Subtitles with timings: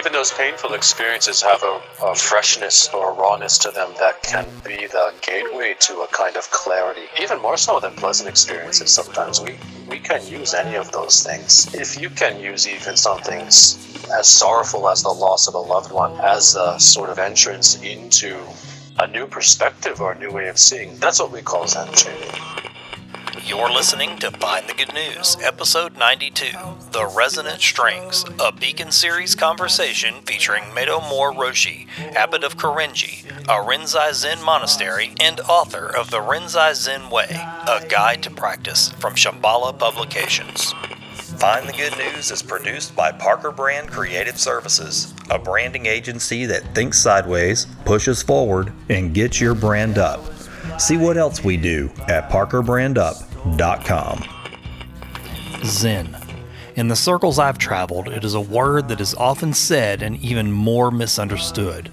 [0.00, 4.46] even those painful experiences have a, a freshness or a rawness to them that can
[4.64, 8.90] be the gateway to a kind of clarity, even more so than pleasant experiences.
[8.90, 9.58] Sometimes we,
[9.90, 11.74] we can use any of those things.
[11.74, 16.18] If you can use even something as sorrowful as the loss of a loved one
[16.20, 18.42] as a sort of entrance into
[18.98, 22.49] a new perspective or a new way of seeing, that's what we call Zen training.
[23.44, 26.46] You're listening to Find the Good News, Episode 92
[26.92, 33.64] The Resonant Strings, a Beacon Series conversation featuring Meido Moore Roshi, Abbot of Korinji, a
[33.64, 39.14] Rinzai Zen monastery, and author of The Rinzai Zen Way, a guide to practice from
[39.14, 40.72] Shambhala Publications.
[41.38, 46.74] Find the Good News is produced by Parker Brand Creative Services, a branding agency that
[46.74, 50.20] thinks sideways, pushes forward, and gets your brand up.
[50.78, 52.30] See what else we do at
[53.44, 54.24] parkerbrandup.com.
[55.64, 56.16] Zen.
[56.76, 60.50] In the circles I've traveled, it is a word that is often said and even
[60.50, 61.90] more misunderstood.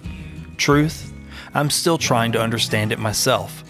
[0.58, 1.14] Truth?
[1.54, 3.64] I'm still trying to understand it myself.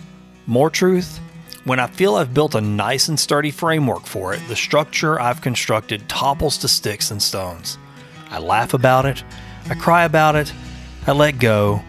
[0.45, 1.19] More truth?
[1.63, 5.41] When I feel I've built a nice and sturdy framework for it, the structure I've
[5.41, 7.77] constructed topples to sticks and stones.
[8.29, 9.23] I laugh about it,
[9.69, 10.53] I cry about it,
[11.05, 11.81] I let go,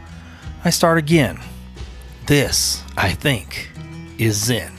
[0.64, 1.38] I start again.
[2.26, 3.70] This, I think,
[4.18, 4.72] is Zen.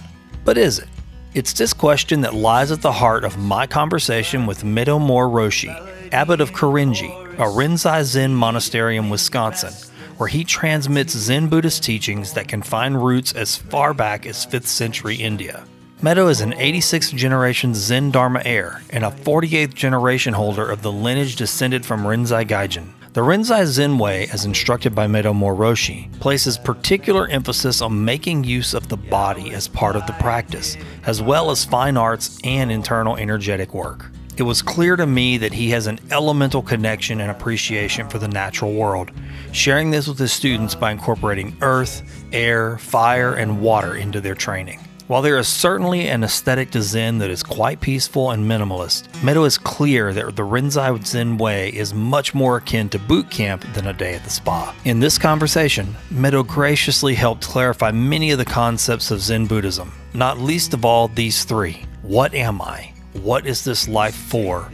[0.43, 0.88] But is it?
[1.35, 5.69] It's this question that lies at the heart of my conversation with Meido Moore Roshi,
[6.11, 9.71] abbot of Korinji, a Rinzai Zen monastery in Wisconsin,
[10.17, 14.65] where he transmits Zen Buddhist teachings that can find roots as far back as 5th
[14.65, 15.63] century India.
[16.01, 20.91] Medo is an 86th generation Zen Dharma heir and a 48th generation holder of the
[20.91, 22.87] lineage descended from Rinzai Gigen.
[23.19, 25.75] The Rinzai Zen Way, as instructed by Meido Moore
[26.21, 31.21] places particular emphasis on making use of the body as part of the practice, as
[31.21, 34.09] well as fine arts and internal energetic work.
[34.37, 38.29] It was clear to me that he has an elemental connection and appreciation for the
[38.29, 39.11] natural world,
[39.51, 44.79] sharing this with his students by incorporating earth, air, fire, and water into their training.
[45.09, 49.43] While there is certainly an aesthetic to Zen that is quite peaceful and minimalist, Meido
[49.43, 53.87] is clear that the Rinzai Zen way is much more akin to boot camp than
[53.87, 54.71] a day at the spa.
[54.85, 60.37] In this conversation, Meido graciously helped clarify many of the concepts of Zen Buddhism, not
[60.37, 61.87] least of all these three.
[62.03, 62.93] What am I?
[63.13, 64.65] What is this life for?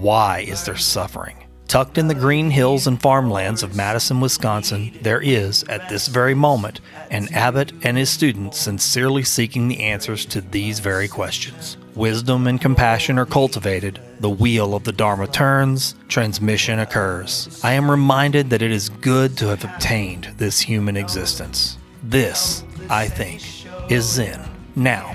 [0.00, 1.47] Why is there suffering?
[1.68, 6.32] Tucked in the green hills and farmlands of Madison, Wisconsin, there is, at this very
[6.32, 6.80] moment,
[7.10, 11.76] an abbot and his students sincerely seeking the answers to these very questions.
[11.94, 17.60] Wisdom and compassion are cultivated, the wheel of the Dharma turns, transmission occurs.
[17.62, 21.76] I am reminded that it is good to have obtained this human existence.
[22.02, 23.42] This, I think,
[23.90, 24.40] is Zen.
[24.74, 25.14] Now,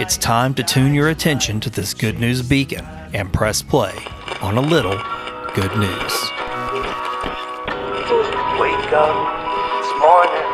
[0.00, 3.92] it's time to tune your attention to this good news beacon and press play
[4.40, 4.98] on a little
[5.54, 6.14] good news.
[8.60, 9.16] Wake up
[9.80, 10.46] this morning,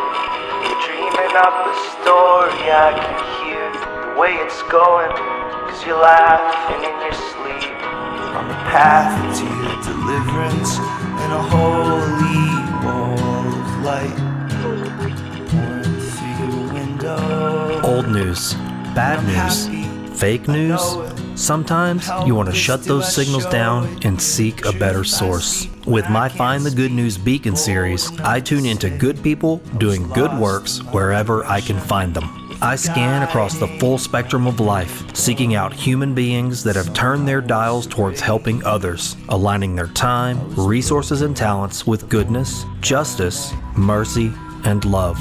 [0.65, 2.65] you're dreaming up a story.
[2.73, 5.13] I can hear the way it's going,
[5.69, 7.77] cause you're laughing in your sleep.
[8.37, 12.47] On the path to your deliverance in a holy
[12.87, 14.17] wall of light.
[15.51, 17.81] Pouring through your window.
[17.83, 18.55] Old news,
[18.95, 20.81] bad news, fake news.
[21.37, 25.69] Sometimes you want to shut those signals down and seek a better source.
[25.85, 30.33] With my Find the Good News Beacon series, I tune into good people doing good
[30.39, 32.57] works wherever I can find them.
[32.63, 37.29] I scan across the full spectrum of life, seeking out human beings that have turned
[37.29, 44.33] their dials towards helping others, aligning their time, resources, and talents with goodness, justice, mercy,
[44.65, 45.21] and love.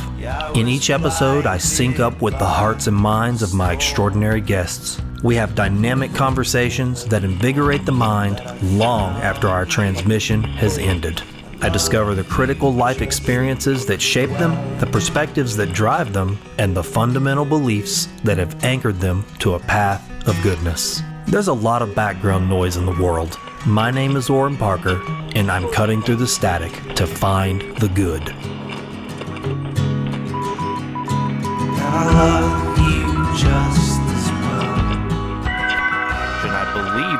[0.55, 5.01] In each episode, I sync up with the hearts and minds of my extraordinary guests.
[5.25, 8.43] We have dynamic conversations that invigorate the mind
[8.77, 11.19] long after our transmission has ended.
[11.63, 16.77] I discover the critical life experiences that shape them, the perspectives that drive them, and
[16.77, 21.01] the fundamental beliefs that have anchored them to a path of goodness.
[21.25, 23.39] There's a lot of background noise in the world.
[23.65, 25.01] My name is Orrin Parker,
[25.33, 28.31] and I'm cutting through the static to find the good.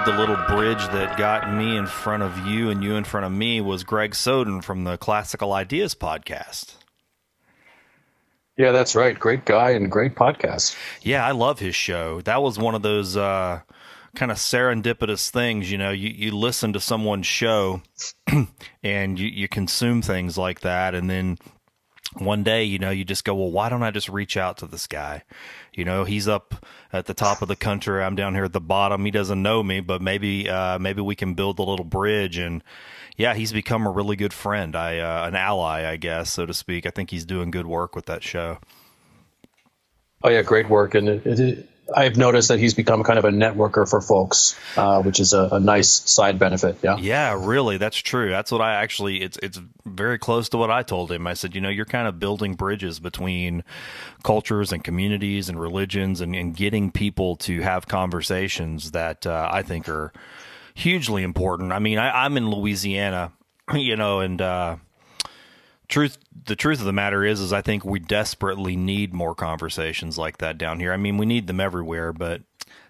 [0.05, 3.31] The little bridge that got me in front of you and you in front of
[3.31, 6.75] me was Greg Soden from the Classical Ideas podcast.
[8.55, 9.17] Yeah, that's right.
[9.17, 10.75] Great guy and great podcast.
[11.01, 12.21] Yeah, I love his show.
[12.21, 13.61] That was one of those uh,
[14.15, 15.71] kind of serendipitous things.
[15.71, 17.81] You know, you, you listen to someone's show
[18.83, 21.39] and you, you consume things like that, and then
[22.17, 24.67] one day, you know, you just go, well, why don't I just reach out to
[24.67, 25.23] this guy?
[25.73, 28.03] You know, he's up at the top of the country.
[28.03, 29.05] I'm down here at the bottom.
[29.05, 32.37] He doesn't know me, but maybe, uh, maybe we can build a little bridge.
[32.37, 32.63] And
[33.17, 34.75] yeah, he's become a really good friend.
[34.75, 36.85] I, uh, an ally, I guess, so to speak.
[36.85, 38.59] I think he's doing good work with that show.
[40.23, 43.29] Oh yeah, great work, and it, it, I've noticed that he's become kind of a
[43.29, 46.77] networker for folks, uh, which is a, a, nice side benefit.
[46.81, 46.97] Yeah.
[46.97, 48.29] Yeah, really, that's true.
[48.31, 49.21] That's what I actually.
[49.21, 51.27] It's it's very close to what I told him.
[51.27, 53.63] I said, you know, you're kind of building bridges between
[54.23, 59.61] cultures and communities and religions, and, and getting people to have conversations that uh, I
[59.61, 60.11] think are
[60.73, 61.71] hugely important.
[61.71, 63.31] I mean, I, I'm in Louisiana,
[63.73, 64.41] you know, and.
[64.41, 64.77] Uh,
[65.87, 70.17] truth the truth of the matter is is I think we desperately need more conversations
[70.17, 70.93] like that down here.
[70.93, 72.41] I mean, we need them everywhere, but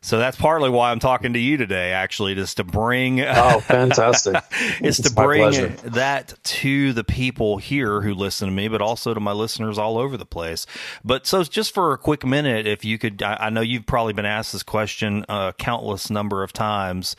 [0.06, 3.22] so that's partly why I'm talking to you today, actually, just to bring.
[3.22, 4.36] Oh, fantastic!
[4.80, 9.20] is to bring that to the people here who listen to me, but also to
[9.20, 10.68] my listeners all over the place.
[11.04, 14.14] But so, just for a quick minute, if you could, I, I know you've probably
[14.14, 17.16] been asked this question a countless number of times.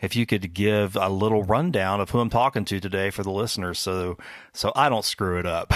[0.00, 3.30] If you could give a little rundown of who I'm talking to today for the
[3.30, 4.16] listeners, so
[4.54, 5.74] so I don't screw it up.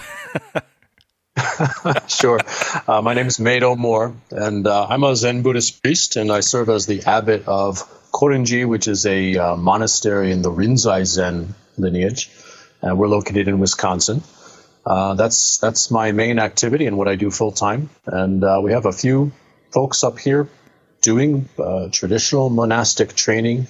[2.07, 2.41] sure.
[2.87, 6.41] Uh, my name is Meido Moore, and uh, I'm a Zen Buddhist priest, and I
[6.41, 7.83] serve as the abbot of
[8.13, 12.31] Korinji, which is a uh, monastery in the Rinzai Zen lineage.
[12.83, 14.23] Uh, we're located in Wisconsin.
[14.87, 17.91] Uh, that's that's my main activity and what I do full time.
[18.07, 19.33] And uh, we have a few
[19.73, 20.49] folks up here
[21.01, 21.49] doing
[21.91, 23.67] traditional monastic training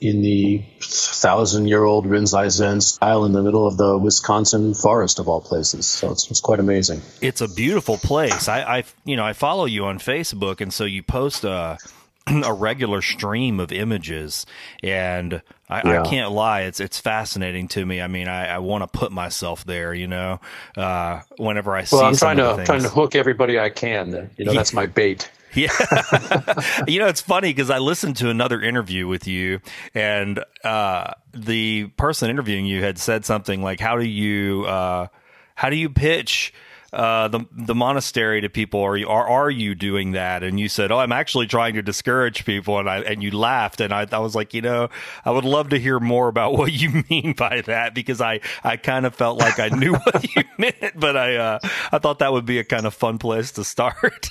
[0.00, 5.18] in the thousand year old Rinzai Zen style in the middle of the Wisconsin forest
[5.18, 5.86] of all places.
[5.86, 7.02] So it's, it's quite amazing.
[7.20, 8.48] It's a beautiful place.
[8.48, 11.78] I, I, you know, I follow you on Facebook and so you post a,
[12.44, 14.46] a regular stream of images
[14.84, 16.02] and I, yeah.
[16.02, 16.62] I, can't lie.
[16.62, 18.00] It's, it's fascinating to me.
[18.00, 20.40] I mean, I, I want to put myself there, you know,
[20.76, 24.30] uh, whenever I see well, I'm trying to, trying to hook everybody I can.
[24.36, 25.28] You know, that's my bait.
[25.54, 25.70] Yeah.
[26.86, 29.60] you know, it's funny because I listened to another interview with you,
[29.94, 35.06] and uh, the person interviewing you had said something like, "How do you uh,
[35.54, 36.52] how do you pitch?"
[36.90, 40.42] Uh, the the monastery to people, or are are you doing that?
[40.42, 43.80] And you said, "Oh, I'm actually trying to discourage people," and I and you laughed,
[43.82, 44.88] and I, I was like, you know,
[45.24, 48.76] I would love to hear more about what you mean by that because I I
[48.78, 51.58] kind of felt like I knew what you meant, but I uh,
[51.92, 54.30] I thought that would be a kind of fun place to start.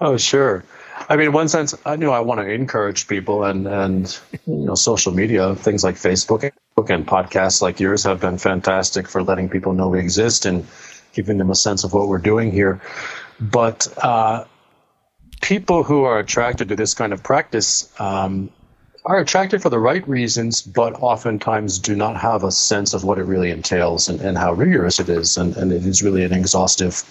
[0.00, 0.64] Oh, sure.
[1.08, 4.66] I mean, in one sense, I know I want to encourage people, and and you
[4.66, 9.48] know, social media, things like Facebook and podcasts like yours have been fantastic for letting
[9.48, 10.66] people know we exist and
[11.12, 12.80] giving them a sense of what we're doing here.
[13.40, 14.44] But uh,
[15.40, 18.50] people who are attracted to this kind of practice um,
[19.04, 23.18] are attracted for the right reasons, but oftentimes do not have a sense of what
[23.18, 26.32] it really entails and, and how rigorous it is, and, and it is really an
[26.32, 27.02] exhaustive,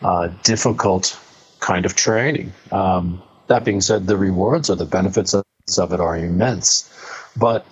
[0.00, 1.18] uh, difficult
[1.60, 2.52] kind of training.
[2.72, 5.44] Um, that being said, the rewards or the benefits of,
[5.92, 6.90] it are immense.
[7.36, 7.66] But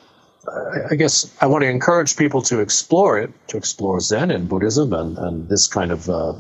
[0.90, 4.92] I guess I want to encourage people to explore it, to explore Zen and Buddhism
[4.92, 6.34] and, and this kind of uh,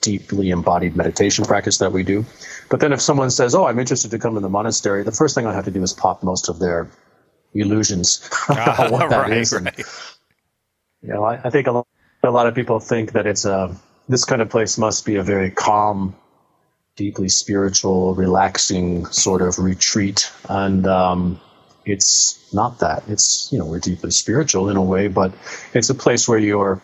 [0.00, 2.24] deeply embodied meditation practice that we do.
[2.70, 5.34] But then if someone says, Oh, I'm interested to come in the monastery, the first
[5.34, 6.90] thing I have to do is pop most of their
[7.54, 9.52] illusions about what that right, is.
[9.52, 9.66] Right.
[9.66, 9.86] And,
[11.02, 11.86] you know, I, I think a lot,
[12.22, 13.74] a lot, of people think that it's a, uh,
[14.08, 16.14] this kind of place must be a very calm
[16.96, 20.30] deeply spiritual, relaxing sort of retreat.
[20.48, 21.40] And um,
[21.84, 23.04] it's not that.
[23.08, 25.32] It's, you know, we're deeply spiritual in a way, but
[25.72, 26.80] it's a place where you're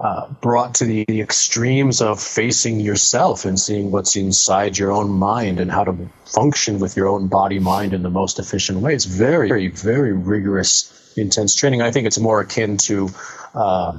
[0.00, 5.60] uh, brought to the extremes of facing yourself and seeing what's inside your own mind
[5.60, 8.92] and how to function with your own body mind in the most efficient way.
[8.94, 11.80] It's very, very, very rigorous, intense training.
[11.80, 13.08] I think it's more akin to,
[13.54, 13.98] uh,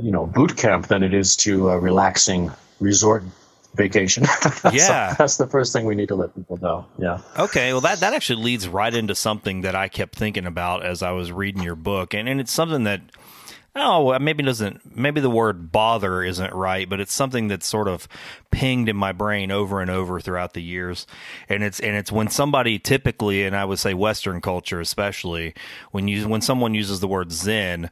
[0.00, 3.22] you know, boot camp than it is to a relaxing resort
[3.74, 4.24] vacation.
[4.72, 5.10] yeah.
[5.10, 6.86] so that's the first thing we need to let people know.
[6.98, 7.20] Yeah.
[7.38, 7.72] Okay.
[7.72, 11.12] Well, that, that actually leads right into something that I kept thinking about as I
[11.12, 12.14] was reading your book.
[12.14, 13.00] And, and it's something that,
[13.76, 18.08] oh, maybe doesn't, maybe the word bother isn't right, but it's something that's sort of
[18.50, 21.06] pinged in my brain over and over throughout the years.
[21.48, 25.54] And it's, and it's when somebody typically, and I would say Western culture especially,
[25.92, 27.90] when you, when someone uses the word Zen,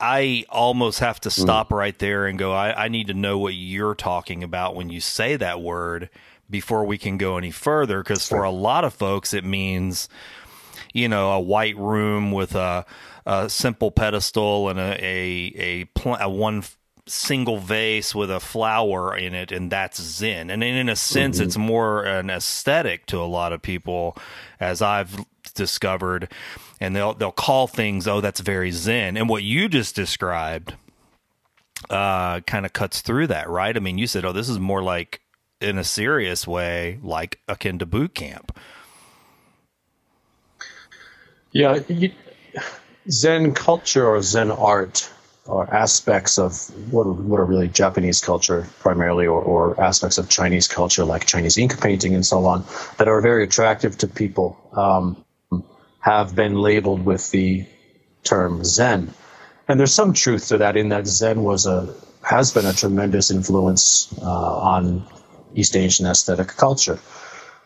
[0.00, 1.40] I almost have to hmm.
[1.42, 1.76] stop mm.
[1.76, 5.00] right there and go, I, I need to know what you're talking about when you
[5.00, 6.10] say that word
[6.48, 8.02] before we can go any further.
[8.02, 10.08] Because for a lot of folks, it means,
[10.92, 12.84] you know, a white room with a,
[13.24, 16.62] a simple pedestal and a, a, a, pl- a one
[17.08, 21.46] single vase with a flower in it and that's zen and in a sense mm-hmm.
[21.46, 24.16] it's more an aesthetic to a lot of people
[24.58, 25.24] as i've
[25.54, 26.28] discovered
[26.80, 29.16] and they'll they'll call things oh that's very zen.
[29.16, 30.74] And what you just described
[31.90, 33.76] uh kind of cuts through that right?
[33.76, 35.20] I mean you said oh this is more like
[35.60, 38.56] in a serious way like akin to boot camp.
[41.52, 42.12] Yeah you,
[43.10, 45.10] zen culture or zen art
[45.48, 50.66] or aspects of what, what are really Japanese culture primarily, or, or, aspects of Chinese
[50.68, 52.64] culture like Chinese ink painting and so on,
[52.98, 55.16] that are very attractive to people, um,
[56.06, 57.66] have been labeled with the
[58.22, 59.12] term Zen.
[59.66, 63.32] And there's some truth to that in that Zen was a has been a tremendous
[63.32, 65.04] influence uh, on
[65.56, 67.00] East Asian aesthetic culture.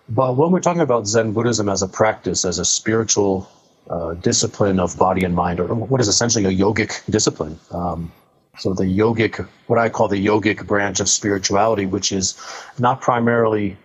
[0.08, 3.46] But when we're talking about Zen Buddhism as a practice, as a spiritual
[3.90, 7.60] uh, discipline of body and mind, or what is essentially a yogic discipline.
[7.72, 8.10] Um,
[8.58, 12.40] so the yogic, what I call the yogic branch of spirituality, which is
[12.78, 13.76] not primarily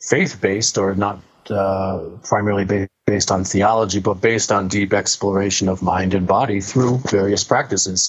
[0.00, 5.82] faith-based or not uh, primarily ba- based on theology, but based on deep exploration of
[5.82, 8.00] mind and body through various practices.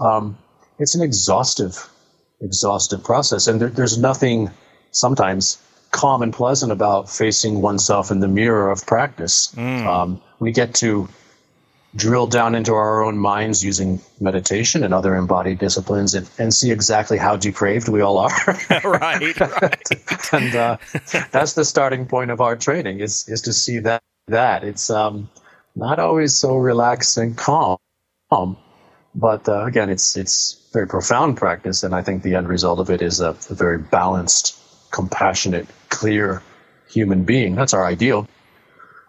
[0.00, 0.36] Um,
[0.80, 1.88] it's an exhaustive,
[2.40, 4.50] exhaustive process, and there, there's nothing
[4.90, 5.58] sometimes
[5.92, 9.54] calm and pleasant about facing oneself in the mirror of practice.
[9.54, 9.86] Mm.
[9.86, 11.08] Um, we get to
[11.94, 16.72] drill down into our own minds using meditation and other embodied disciplines and, and see
[16.72, 18.30] exactly how depraved we all are.
[18.84, 20.32] right, right.
[20.32, 20.76] and uh,
[21.30, 24.64] that's the starting point of our training is, is to see that, that.
[24.64, 25.28] It's um,
[25.74, 27.78] not always so relaxed and calm,
[29.14, 31.82] but uh, again, it's, it's very profound practice.
[31.82, 34.58] And I think the end result of it is a, a very balanced,
[34.90, 36.42] compassionate, clear
[36.88, 37.54] human being.
[37.54, 38.28] That's our ideal.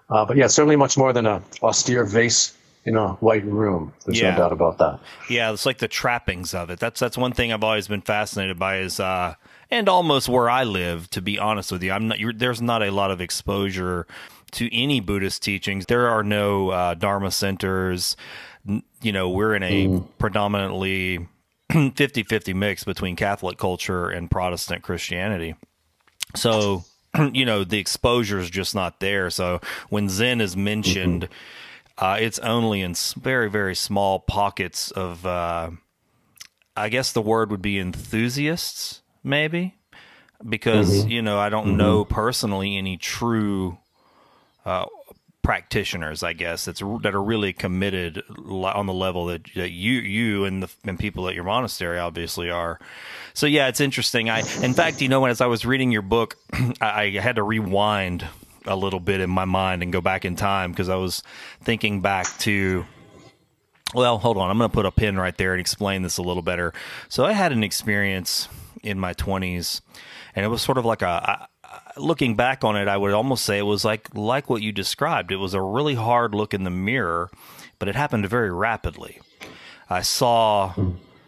[0.10, 3.94] Uh, but yeah, certainly much more than a austere vase in a white room.
[4.06, 4.32] There's yeah.
[4.32, 5.00] no doubt about that.
[5.30, 6.80] Yeah, it's like the trappings of it.
[6.80, 9.36] That's that's one thing I've always been fascinated by is uh,
[9.70, 11.10] and almost where I live.
[11.12, 12.18] To be honest with you, I'm not.
[12.36, 14.08] there's not a lot of exposure
[14.52, 15.86] to any Buddhist teachings.
[15.86, 18.16] There are no uh, Dharma centers.
[19.02, 20.08] You know, we're in a mm.
[20.18, 21.28] predominantly
[21.72, 25.56] 50-50 mix between Catholic culture and Protestant Christianity.
[26.36, 26.84] So
[27.34, 29.30] you know the exposure is just not there.
[29.30, 32.06] So when Zen is mentioned, mm-hmm.
[32.06, 35.26] uh, it's only in very very small pockets of.
[35.26, 35.72] Uh,
[36.76, 39.76] I guess the word would be enthusiasts, maybe,
[40.48, 41.10] because mm-hmm.
[41.10, 41.78] you know I don't mm-hmm.
[41.78, 43.78] know personally any true
[44.70, 44.86] uh,
[45.42, 50.46] practitioners, I guess, that's that are really committed on the level that, that you you
[50.46, 52.80] and the and people at your monastery obviously are.
[53.34, 54.30] So yeah, it's interesting.
[54.30, 56.38] I in fact, you know, when as I was reading your book,
[56.82, 58.28] I, I had to rewind
[58.66, 61.24] a little bit in my mind and go back in time because I was
[61.64, 62.86] thinking back to.
[63.96, 64.52] Well, hold on.
[64.52, 66.76] I'm going to put a pin right there and explain this a little better.
[67.08, 68.48] So I had an experience
[68.84, 69.82] in my 20s,
[70.36, 71.49] and it was sort of like a
[72.00, 75.32] looking back on it, I would almost say it was like like what you described.
[75.32, 77.30] It was a really hard look in the mirror,
[77.78, 79.20] but it happened very rapidly.
[79.90, 80.74] I saw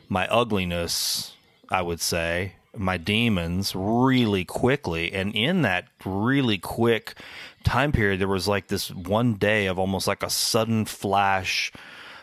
[0.10, 1.34] my ugliness,
[1.70, 7.16] I would say, my demons really quickly, and in that really quick
[7.64, 11.72] time period, there was like this one day of almost like a sudden flash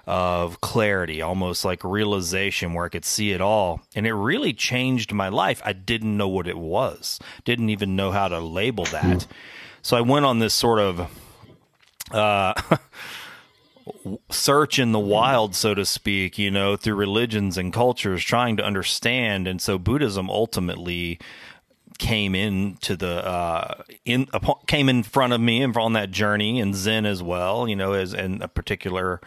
[0.09, 3.83] of clarity, almost like realization where I could see it all.
[3.95, 5.61] And it really changed my life.
[5.67, 9.27] I didn't know what it was, didn't even know how to label that.
[9.83, 11.11] So I went on this sort of
[12.11, 12.55] uh,
[14.31, 18.65] search in the wild, so to speak, you know, through religions and cultures, trying to
[18.65, 19.47] understand.
[19.47, 21.19] And so Buddhism ultimately
[21.99, 24.28] came into the uh, in
[24.67, 27.93] came in front of me and on that journey and Zen as well, you know,
[27.93, 29.21] as in a particular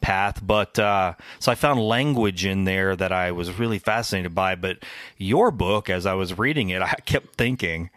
[0.00, 0.40] path.
[0.46, 4.54] But uh, so I found language in there that I was really fascinated by.
[4.54, 4.84] But
[5.16, 7.90] your book, as I was reading it, I kept thinking,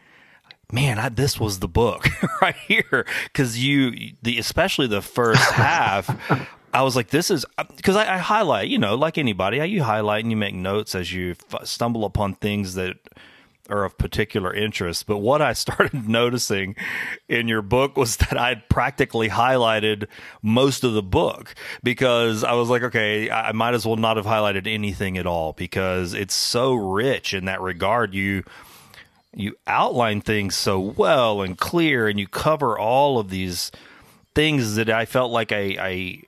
[0.71, 2.07] man, I, this was the book
[2.41, 6.09] right here because you the especially the first half.
[6.73, 7.45] I was like, this is
[7.75, 11.11] because I, I, highlight, you know, like anybody, you highlight and you make notes as
[11.11, 12.95] you f- stumble upon things that
[13.71, 15.07] are of particular interest.
[15.07, 16.75] But what I started noticing
[17.27, 20.07] in your book was that I'd practically highlighted
[20.41, 24.25] most of the book because I was like, okay, I might as well not have
[24.25, 28.13] highlighted anything at all because it's so rich in that regard.
[28.13, 28.43] You
[29.33, 33.71] you outline things so well and clear and you cover all of these
[34.35, 36.23] things that I felt like I, I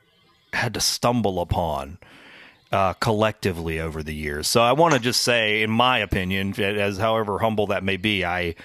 [0.53, 1.97] had to stumble upon
[2.73, 4.47] uh, collectively over the years.
[4.47, 8.25] So I want to just say, in my opinion, as however humble that may be,
[8.25, 8.55] I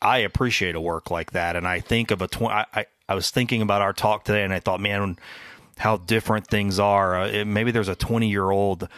[0.00, 3.30] I appreciate a work like that, and I think of a tw- I, I, was
[3.30, 5.16] thinking about our talk today, and I thought, man,
[5.78, 7.18] how different things are.
[7.18, 8.88] Uh, it, maybe there's a 20 year old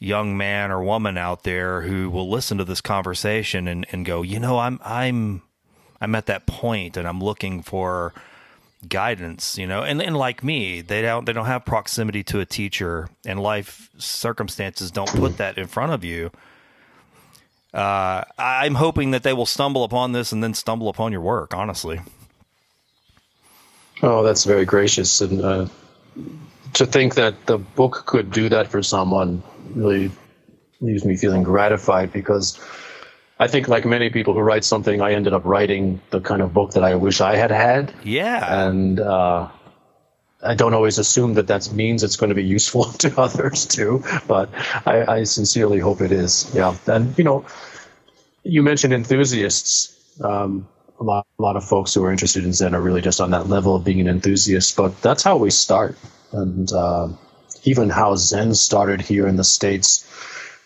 [0.00, 4.22] young man or woman out there who will listen to this conversation and, and go,
[4.22, 5.42] you know, I'm I'm
[6.00, 8.12] I'm at that point and I'm looking for
[8.86, 9.82] guidance, you know.
[9.82, 13.90] And and like me, they don't they don't have proximity to a teacher and life
[13.98, 16.30] circumstances don't put that in front of you.
[17.72, 21.54] Uh, I'm hoping that they will stumble upon this and then stumble upon your work,
[21.54, 22.00] honestly.
[24.02, 25.20] Oh, that's very gracious.
[25.20, 25.66] And uh,
[26.74, 29.42] to think that the book could do that for someone
[29.74, 30.10] really
[30.80, 32.58] leaves me feeling gratified because
[33.40, 36.52] I think, like many people who write something, I ended up writing the kind of
[36.52, 37.94] book that I wish I had had.
[38.02, 38.66] Yeah.
[38.66, 39.48] And uh,
[40.42, 44.02] I don't always assume that that means it's going to be useful to others too,
[44.26, 44.50] but
[44.86, 46.50] I, I sincerely hope it is.
[46.54, 46.76] Yeah.
[46.86, 47.46] And, you know,
[48.42, 49.94] you mentioned enthusiasts.
[50.20, 50.66] Um,
[51.00, 53.30] a lot, a lot of folks who are interested in Zen are really just on
[53.30, 55.96] that level of being an enthusiast, but that's how we start.
[56.32, 57.08] And uh,
[57.62, 60.04] even how Zen started here in the States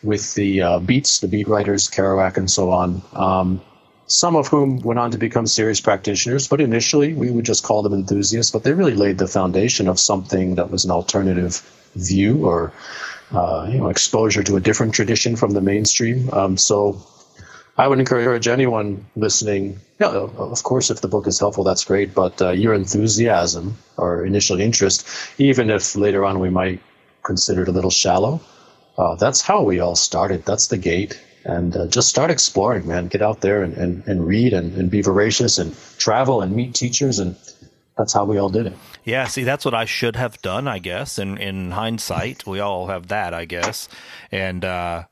[0.03, 3.03] with the uh, beats, the beat writers, Kerouac, and so on.
[3.15, 3.61] Um,
[4.07, 7.83] some of whom went on to become serious practitioners, but initially we would just call
[7.83, 11.63] them enthusiasts, but they really laid the foundation of something that was an alternative
[11.95, 12.73] view or
[13.33, 16.29] uh, you know exposure to a different tradition from the mainstream.
[16.33, 17.01] Um, so
[17.77, 19.79] I would encourage anyone listening.
[19.99, 22.15] Yeah, of course, if the book is helpful, that's great.
[22.15, 25.07] But uh, your enthusiasm or initial interest,
[25.39, 26.81] even if later on we might
[27.23, 28.41] consider it a little shallow,
[28.99, 30.45] uh, that's how we all started.
[30.45, 31.21] That's the gate.
[31.45, 33.09] And uh, just start exploring, man.
[33.09, 36.75] Get out there and, and, and read and, and be voracious and travel and meet
[36.75, 37.19] teachers.
[37.19, 37.35] And
[37.99, 38.75] that's how we all did it.
[39.05, 41.19] Yeah, see, that's what I should have done, I guess.
[41.19, 43.89] In in hindsight, we all have that, I guess.
[44.31, 45.05] And uh,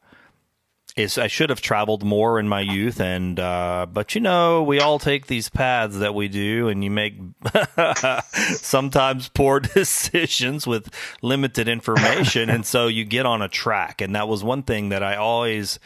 [0.97, 4.80] is I should have traveled more in my youth, and uh, but you know we
[4.80, 7.14] all take these paths that we do, and you make
[8.52, 10.92] sometimes poor decisions with
[11.23, 15.02] limited information, and so you get on a track, and that was one thing that
[15.02, 15.78] I always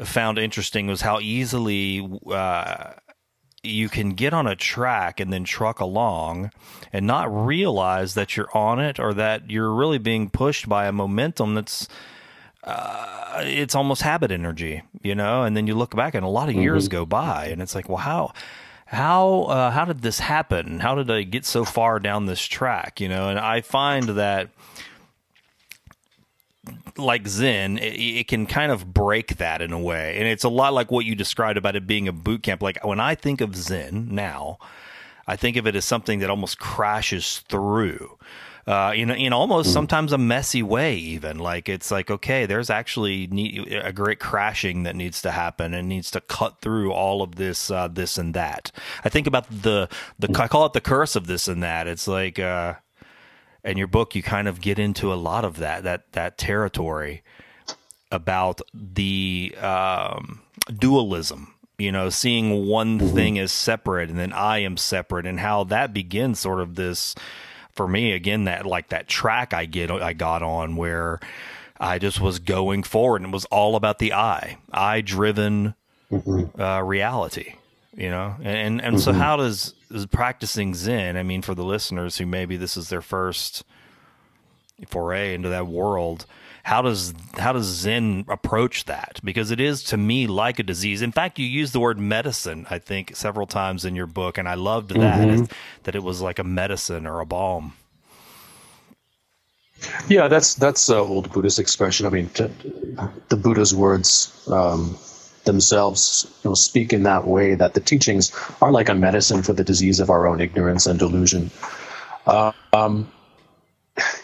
[0.00, 2.08] found interesting was how easily.
[2.30, 2.92] Uh,
[3.62, 6.52] you can get on a track and then truck along
[6.92, 10.92] and not realize that you're on it or that you're really being pushed by a
[10.92, 11.88] momentum that's
[12.66, 15.44] uh, it's almost habit energy, you know.
[15.44, 16.98] And then you look back, and a lot of years mm-hmm.
[16.98, 18.32] go by, and it's like, well, how,
[18.86, 20.80] how, uh, how did this happen?
[20.80, 23.28] How did I get so far down this track, you know?
[23.28, 24.50] And I find that,
[26.96, 30.48] like Zen, it, it can kind of break that in a way, and it's a
[30.48, 32.62] lot like what you described about it being a boot camp.
[32.62, 34.58] Like when I think of Zen now,
[35.26, 38.18] I think of it as something that almost crashes through
[38.66, 39.72] uh, in in almost mm.
[39.72, 40.96] sometimes a messy way.
[40.96, 43.24] Even like it's like okay, there's actually
[43.70, 47.70] a great crashing that needs to happen and needs to cut through all of this
[47.70, 48.72] uh, this and that.
[49.04, 51.86] I think about the the I call it the curse of this and that.
[51.86, 52.74] It's like uh,
[53.64, 57.22] in your book you kind of get into a lot of that that that territory
[58.10, 60.42] about the um,
[60.76, 63.14] dualism you know, seeing one mm-hmm.
[63.14, 67.14] thing as separate and then I am separate and how that begins sort of this
[67.76, 71.20] for me again that like that track I get I got on where
[71.78, 75.74] I just was going forward and it was all about the eye eye driven
[76.10, 76.60] mm-hmm.
[76.60, 77.54] uh, reality,
[77.94, 78.98] you know, and and, mm-hmm.
[78.98, 81.16] so how does is practicing Zen?
[81.16, 83.64] I mean, for the listeners who maybe this is their first
[84.88, 86.26] foray into that world,
[86.66, 89.20] how does how does Zen approach that?
[89.22, 91.00] Because it is to me like a disease.
[91.00, 94.48] In fact, you use the word medicine, I think, several times in your book, and
[94.48, 95.44] I loved that mm-hmm.
[95.84, 97.74] that it was like a medicine or a balm.
[100.08, 102.04] Yeah, that's that's an old Buddhist expression.
[102.04, 102.50] I mean, t-
[103.28, 104.98] the Buddha's words um,
[105.44, 109.52] themselves you know, speak in that way that the teachings are like a medicine for
[109.52, 111.52] the disease of our own ignorance and delusion.
[112.26, 113.08] Uh, um,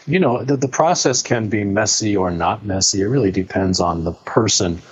[0.06, 3.00] you know, the, the process can be messy or not messy.
[3.00, 4.82] It really depends on the person.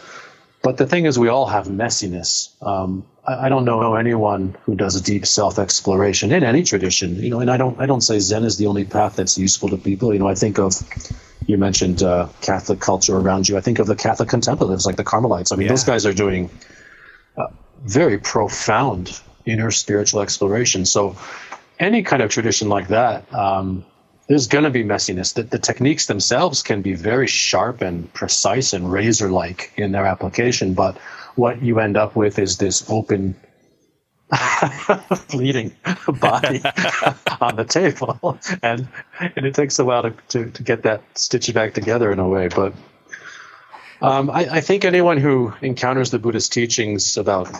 [0.62, 2.50] But the thing is, we all have messiness.
[2.62, 7.16] Um, I, I, don't know anyone who does a deep self-exploration in any tradition.
[7.16, 9.70] You know, and I don't, I don't say Zen is the only path that's useful
[9.70, 10.12] to people.
[10.12, 10.74] You know, I think of,
[11.46, 13.56] you mentioned uh, Catholic culture around you.
[13.56, 15.50] I think of the Catholic contemplatives, like the Carmelites.
[15.50, 15.72] I mean, yeah.
[15.72, 16.50] those guys are doing
[17.38, 17.46] uh,
[17.82, 20.84] very profound inner spiritual exploration.
[20.84, 21.16] So,
[21.78, 23.86] any kind of tradition like that, um,
[24.30, 25.34] there's going to be messiness.
[25.34, 30.06] The, the techniques themselves can be very sharp and precise and razor like in their
[30.06, 30.96] application, but
[31.34, 33.34] what you end up with is this open,
[35.30, 35.74] bleeding
[36.20, 36.62] body
[37.40, 38.38] on the table.
[38.62, 38.86] And,
[39.18, 42.28] and it takes a while to, to, to get that stitched back together in a
[42.28, 42.46] way.
[42.46, 42.74] But
[44.00, 47.50] um, I, I, think anyone who encounters the Buddhist teachings about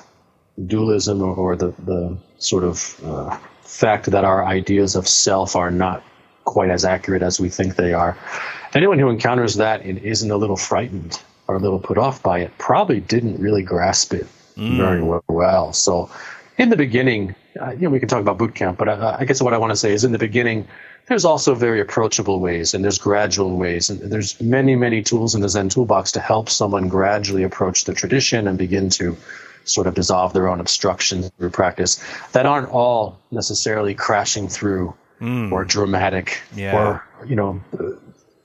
[0.64, 5.72] dualism or, or the, the sort of uh, fact that our ideas of self are
[5.72, 6.04] not
[6.44, 8.16] quite as accurate as we think they are,
[8.74, 12.40] anyone who encounters that and isn't a little frightened or a little put off by
[12.40, 14.26] it probably didn't really grasp it
[14.57, 14.76] mm.
[14.76, 15.72] very well.
[15.72, 16.11] So,
[16.59, 19.24] in the beginning, uh, you know, we can talk about boot camp, but I, I
[19.24, 20.68] guess what I want to say is in the beginning,
[21.07, 25.40] there's also very approachable ways and there's gradual ways and there's many many tools in
[25.40, 29.16] the zen toolbox to help someone gradually approach the tradition and begin to
[29.64, 35.52] sort of dissolve their own obstructions through practice that aren't all necessarily crashing through mm.
[35.52, 36.76] or dramatic yeah.
[36.76, 37.61] or you know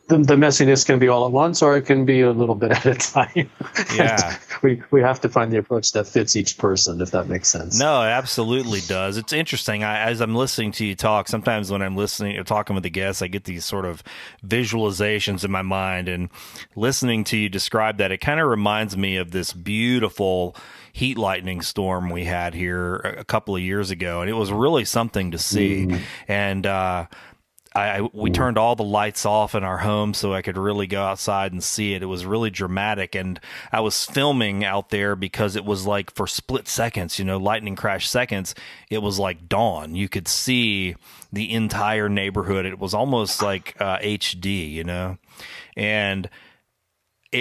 [0.08, 2.72] the, the messiness can be all at once or it can be a little bit
[2.86, 3.50] at a time.
[3.96, 4.38] Yeah.
[4.62, 7.80] we, we have to find the approach that fits each person, if that makes sense.
[7.80, 9.18] No, it absolutely does.
[9.18, 9.84] It's interesting.
[9.84, 12.90] I, as I'm listening to you talk, sometimes when I'm listening or talking with the
[12.90, 14.04] guests, I get these sort of
[14.46, 16.30] visualizations in my mind and
[16.76, 20.56] listening to you describe that, it kind of reminds me of this beautiful
[20.94, 24.22] heat lightning storm we had here a couple of years ago.
[24.22, 25.88] And it was really something to see.
[25.88, 26.02] Mm.
[26.28, 27.08] And, uh,
[27.76, 31.04] I, we turned all the lights off in our home so I could really go
[31.04, 32.02] outside and see it.
[32.02, 33.38] It was really dramatic, and
[33.70, 37.76] I was filming out there because it was like for split seconds, you know, lightning
[37.76, 38.56] crash seconds.
[38.90, 39.94] It was like dawn.
[39.94, 40.96] You could see
[41.34, 42.66] the entire neighborhood.
[42.66, 45.18] It was almost like uh, HD, you know,
[45.76, 46.30] and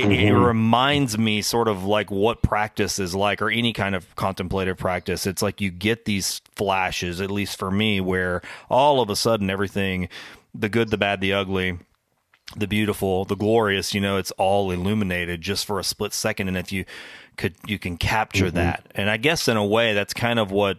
[0.02, 0.12] it, mm-hmm.
[0.12, 4.76] it, reminds me sort of like what practice is like or any kind of contemplative
[4.76, 5.26] practice.
[5.26, 9.50] It's like you get these flashes at least for me where all of a sudden
[9.50, 10.08] everything
[10.54, 11.78] the good the bad the ugly
[12.56, 16.48] the beautiful the glorious you know it's all illuminated just for a split second.
[16.48, 16.84] And if you
[17.36, 18.56] could you can capture mm-hmm.
[18.56, 18.86] that.
[18.94, 20.78] And i guess in a way that's kind of what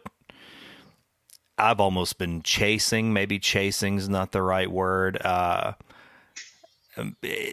[1.58, 3.14] i've almost been chasing.
[3.14, 5.22] Maybe chasing is not the right word.
[5.24, 5.74] Uh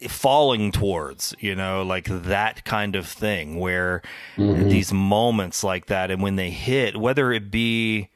[0.09, 4.03] falling towards, you know, like that kind of thing where
[4.37, 4.69] mm-hmm.
[4.69, 8.09] these moments like that and when they hit, whether it be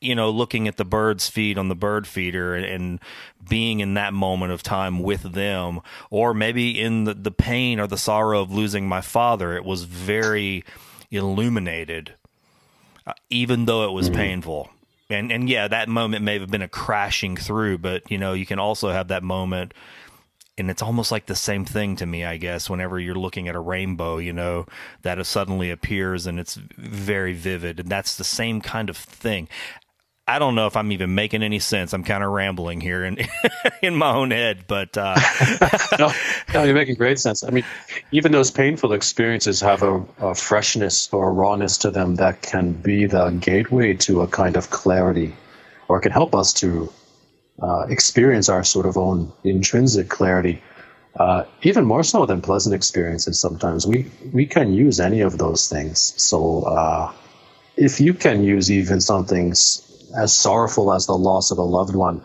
[0.00, 3.00] you know, looking at the birds feed on the bird feeder and, and,
[3.48, 5.80] being in that moment of time with them,
[6.10, 9.84] or maybe in the, the pain or the sorrow of losing my father, it was
[9.84, 10.62] very
[11.10, 12.14] illuminated,
[13.06, 14.20] uh, even though it was mm-hmm.
[14.20, 14.70] painful.
[15.08, 18.46] And and yeah, that moment may have been a crashing through, but you know, you
[18.46, 19.74] can also have that moment
[20.60, 23.56] and it's almost like the same thing to me, I guess, whenever you're looking at
[23.56, 24.66] a rainbow, you know,
[25.02, 27.80] that suddenly appears and it's very vivid.
[27.80, 29.48] And that's the same kind of thing.
[30.28, 31.92] I don't know if I'm even making any sense.
[31.92, 33.18] I'm kind of rambling here in
[33.82, 35.18] in my own head, but uh...
[35.98, 36.12] no,
[36.54, 37.42] no, you're making great sense.
[37.42, 37.64] I mean,
[38.12, 42.72] even those painful experiences have a, a freshness or a rawness to them that can
[42.72, 45.34] be the gateway to a kind of clarity,
[45.88, 46.92] or can help us to
[47.60, 50.62] uh, experience our sort of own intrinsic clarity,
[51.18, 53.38] uh, even more so than pleasant experiences.
[53.38, 56.14] Sometimes we we can use any of those things.
[56.16, 57.12] So uh,
[57.76, 62.24] if you can use even something as sorrowful as the loss of a loved one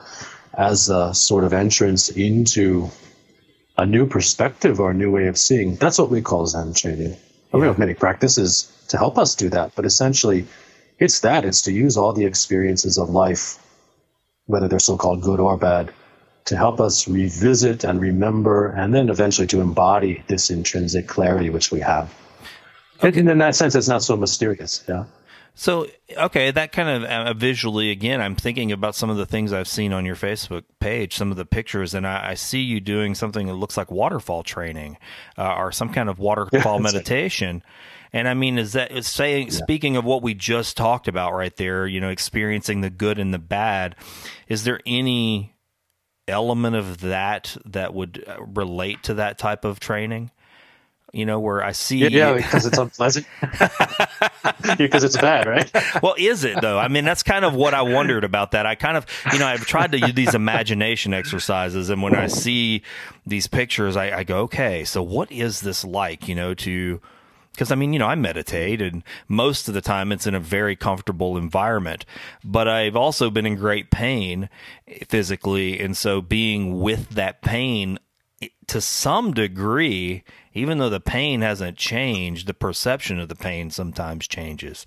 [0.58, 2.90] as a sort of entrance into
[3.78, 7.18] a new perspective or a new way of seeing, that's what we call Zen training.
[7.54, 7.60] Yeah.
[7.60, 10.46] We have many practices to help us do that, but essentially,
[10.98, 11.44] it's that.
[11.44, 13.60] It's to use all the experiences of life
[14.48, 15.94] whether they're so called good or bad,
[16.46, 21.72] to help us revisit and remember, and then eventually to embody this intrinsic clarity which
[21.72, 22.14] we have.
[23.04, 23.20] Okay.
[23.20, 24.84] And in that sense, it's not so mysterious.
[24.88, 25.06] Yeah.
[25.58, 29.54] So, okay, that kind of uh, visually, again, I'm thinking about some of the things
[29.54, 32.82] I've seen on your Facebook page, some of the pictures, and I, I see you
[32.82, 34.98] doing something that looks like waterfall training
[35.38, 37.64] uh, or some kind of waterfall meditation.
[38.14, 39.54] And I mean, is that is saying yeah.
[39.54, 43.34] speaking of what we just talked about right there, you know, experiencing the good and
[43.34, 43.96] the bad,
[44.48, 45.56] is there any
[46.28, 50.32] element of that that would uh, relate to that type of training?
[51.14, 53.26] You know, where I see yeah, yeah because it's unpleasant,
[54.78, 55.72] because it's bad, right?
[56.04, 56.78] well, is it though?
[56.78, 58.66] I mean, that's kind of what I wondered about that.
[58.66, 62.28] I kind of, you know, I've tried to do these imagination exercises, and when I
[62.28, 62.82] see
[63.26, 66.28] these pictures, I, I go, okay, so what is this like?
[66.28, 67.00] You know, to
[67.56, 70.40] because I mean, you know, I meditate and most of the time it's in a
[70.40, 72.06] very comfortable environment,
[72.44, 74.50] but I've also been in great pain
[75.08, 75.80] physically.
[75.80, 78.00] And so being with that pain
[78.68, 84.28] to some degree, even though the pain hasn't changed, the perception of the pain sometimes
[84.28, 84.86] changes.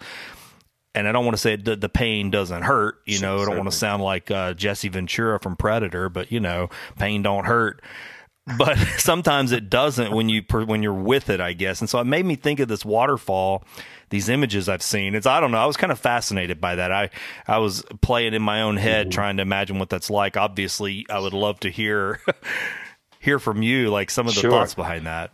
[0.95, 3.57] And I don't want to say the, the pain doesn't hurt, you know, I don't
[3.57, 7.83] want to sound like uh, Jesse Ventura from Predator, but you know, pain don't hurt
[8.57, 11.81] but sometimes it doesn't when you when you're with it, I guess.
[11.81, 13.65] And so it made me think of this waterfall,
[14.11, 15.15] these images I've seen.
[15.15, 15.59] It's I don't know.
[15.59, 16.93] I was kind of fascinated by that.
[16.93, 17.11] I
[17.47, 20.37] I was playing in my own head, trying to imagine what that's like.
[20.37, 22.21] Obviously, I would love to hear
[23.21, 24.51] hear from you, like some of the sure.
[24.51, 25.31] thoughts behind that.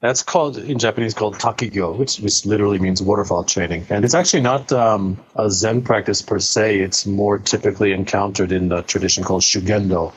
[0.00, 4.42] That's called in Japanese called takigyo, which which literally means waterfall training, and it's actually
[4.42, 6.80] not um, a Zen practice per se.
[6.80, 10.12] It's more typically encountered in the tradition called shugendo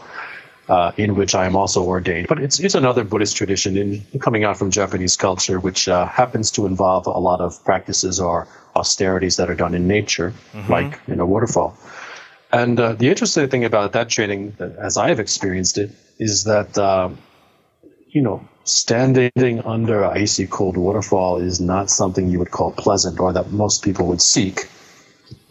[0.69, 2.27] uh, in which I am also ordained.
[2.27, 6.51] But it's, it's another Buddhist tradition in, coming out from Japanese culture, which uh, happens
[6.51, 10.71] to involve a lot of practices or austerities that are done in nature, mm-hmm.
[10.71, 11.75] like in a waterfall.
[12.51, 16.77] And uh, the interesting thing about that training, as I have experienced it, is that,
[16.77, 17.09] uh,
[18.07, 23.19] you know, standing under an icy cold waterfall is not something you would call pleasant
[23.19, 24.69] or that most people would seek.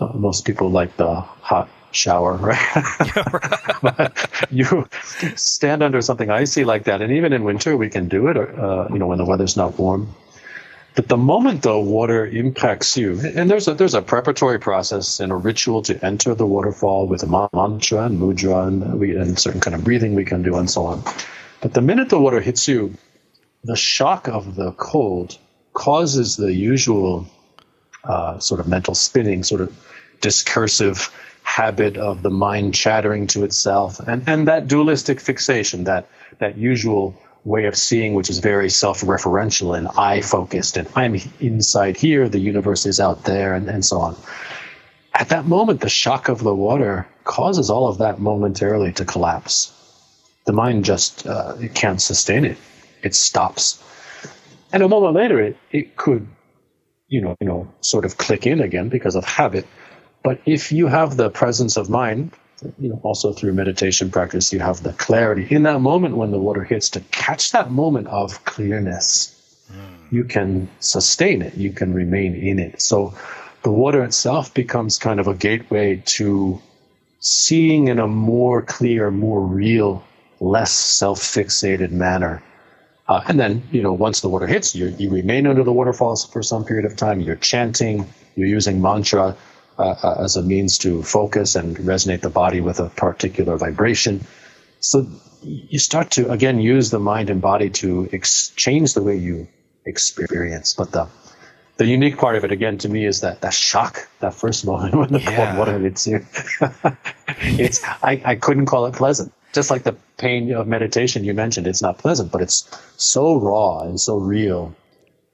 [0.00, 4.12] Uh, most people like the hot shower, right?
[4.50, 4.88] you
[5.36, 8.88] stand under something icy like that, and even in winter we can do it, uh,
[8.90, 10.14] you know, when the weather's not warm.
[10.94, 15.30] But the moment the water impacts you, and there's a there's a preparatory process and
[15.30, 19.60] a ritual to enter the waterfall with a mantra and mudra and, we, and certain
[19.60, 21.04] kind of breathing we can do and so on.
[21.60, 22.94] But the minute the water hits you,
[23.62, 25.38] the shock of the cold
[25.72, 27.28] causes the usual
[28.02, 29.72] uh, sort of mental spinning, sort of
[30.20, 31.14] discursive
[31.48, 36.06] habit of the mind chattering to itself, and, and that dualistic fixation, that
[36.38, 41.16] that usual way of seeing, which is very self referential and I focused, and I'm
[41.40, 44.16] inside here, the universe is out there, and, and so on.
[45.14, 49.72] At that moment, the shock of the water causes all of that momentarily to collapse.
[50.44, 52.58] The mind just uh, it can't sustain it;
[53.02, 53.82] it stops.
[54.70, 56.28] And a moment later, it, it could,
[57.08, 59.66] you know, you know, sort of click in again because of habit.
[60.22, 62.32] But if you have the presence of mind
[62.78, 66.38] you know, also through meditation practice, you have the clarity in that moment when the
[66.38, 69.34] water hits to catch that moment of clearness.
[69.72, 70.12] Mm.
[70.12, 71.54] You can sustain it.
[71.54, 72.80] You can remain in it.
[72.82, 73.14] So
[73.62, 76.60] the water itself becomes kind of a gateway to
[77.20, 80.04] seeing in a more clear, more real,
[80.40, 82.42] less self-fixated manner.
[83.08, 86.24] Uh, and then, you know, once the water hits you, you remain under the waterfalls
[86.26, 87.20] for some period of time.
[87.20, 89.36] You're chanting, you're using mantra,
[89.78, 94.26] uh, uh, as a means to focus and resonate the body with a particular vibration.
[94.80, 95.06] So
[95.42, 99.48] you start to again use the mind and body to ex- change the way you
[99.84, 100.74] experience.
[100.74, 101.08] But the
[101.76, 104.94] the unique part of it again to me is that that shock, that first moment
[105.00, 105.36] when the yeah.
[105.36, 106.26] cold water hits you.
[107.38, 109.32] it's I, I couldn't call it pleasant.
[109.52, 113.80] Just like the pain of meditation you mentioned, it's not pleasant, but it's so raw
[113.80, 114.74] and so real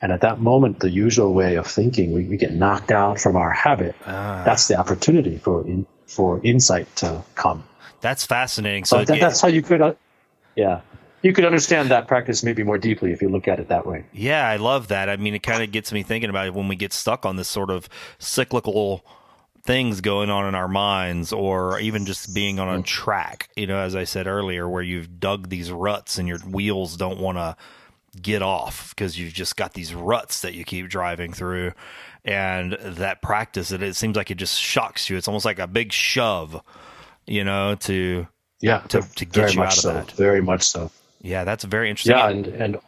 [0.05, 3.37] and at that moment, the usual way of thinking, we, we get knocked out from
[3.37, 3.97] our habit.
[4.05, 4.43] Ah.
[4.45, 7.65] That's the opportunity for in, for insight to come.
[8.03, 8.85] That's fascinating.
[8.85, 9.95] So that, that's how you could, uh,
[10.57, 10.83] yeah,
[11.23, 14.05] you could understand that practice maybe more deeply if you look at it that way.
[14.13, 15.09] Yeah, I love that.
[15.09, 17.37] I mean, it kind of gets me thinking about it when we get stuck on
[17.37, 17.89] this sort of
[18.19, 19.07] cyclical
[19.63, 22.85] things going on in our minds or even just being on a mm.
[22.85, 26.99] track you know as i said earlier where you've dug these ruts and your wheels
[26.99, 27.57] don't want to
[28.23, 31.73] get off because you've just got these ruts that you keep driving through
[32.25, 35.67] and that practice it, it seems like it just shocks you it's almost like a
[35.67, 36.61] big shove
[37.27, 38.27] you know to
[38.61, 41.91] yeah to, to get you out of so, that very much so yeah that's very
[41.91, 42.79] interesting yeah and and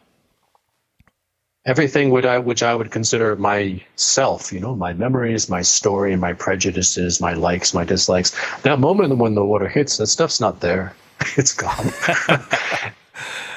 [1.67, 6.33] everything would I which I would consider myself, you know, my memories, my story, my
[6.33, 8.35] prejudices, my likes, my dislikes.
[8.63, 10.95] That moment when the water hits, that stuff's not there.
[11.37, 11.93] It's gone.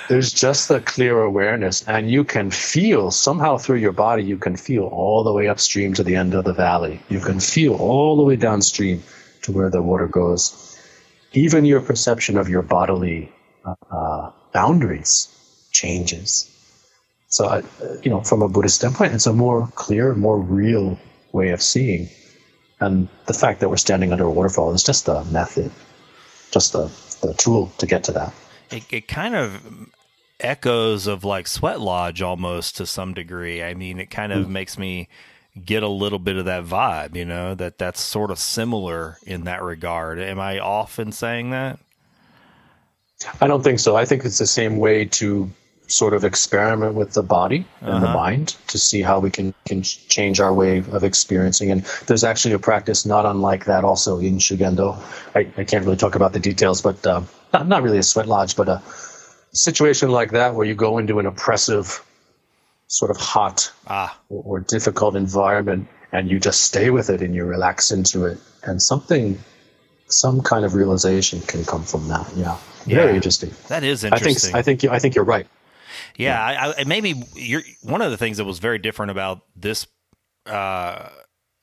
[0.10, 4.58] there's just a clear awareness and you can feel somehow through your body you can
[4.58, 7.00] feel all the way upstream to the end of the valley.
[7.10, 9.04] You can feel all the way downstream
[9.44, 10.78] to where the water goes.
[11.34, 13.32] Even your perception of your bodily
[13.64, 15.28] uh, boundaries
[15.72, 16.50] changes.
[17.28, 17.62] So uh,
[18.02, 21.00] you know from a buddhist standpoint it's a more clear more real
[21.32, 22.10] way of seeing.
[22.80, 25.72] And the fact that we're standing under a waterfall is just a method
[26.52, 26.92] just the,
[27.22, 28.34] the tool to get to that.
[28.72, 29.62] It, it kind of
[30.40, 33.64] echoes of like Sweat Lodge almost to some degree.
[33.64, 34.50] I mean, it kind of mm.
[34.50, 35.10] makes me
[35.66, 39.44] get a little bit of that vibe, you know, that that's sort of similar in
[39.46, 40.20] that regard.
[40.20, 41.80] Am I off in saying that?
[43.42, 43.96] I don't think so.
[43.96, 45.50] I think it's the same way to
[45.88, 48.06] sort of experiment with the body and uh-huh.
[48.06, 51.72] the mind to see how we can, can change our way of experiencing.
[51.72, 55.02] And there's actually a practice not unlike that also in Shugendo.
[55.36, 58.28] I, I can't really talk about the details, but uh, not, not really a sweat
[58.28, 58.82] lodge, but a
[59.52, 62.04] situation like that where you go into an oppressive,
[62.88, 64.18] sort of hot ah.
[64.30, 68.40] or, or difficult environment and you just stay with it and you relax into it
[68.64, 69.38] and something
[70.08, 72.58] some kind of realization can come from that yeah,
[72.88, 72.96] yeah.
[72.96, 75.48] very interesting that is interesting i think i think i think you're right
[76.18, 76.62] yeah, yeah.
[76.62, 79.86] I, I, maybe you're one of the things that was very different about this
[80.46, 81.10] uh,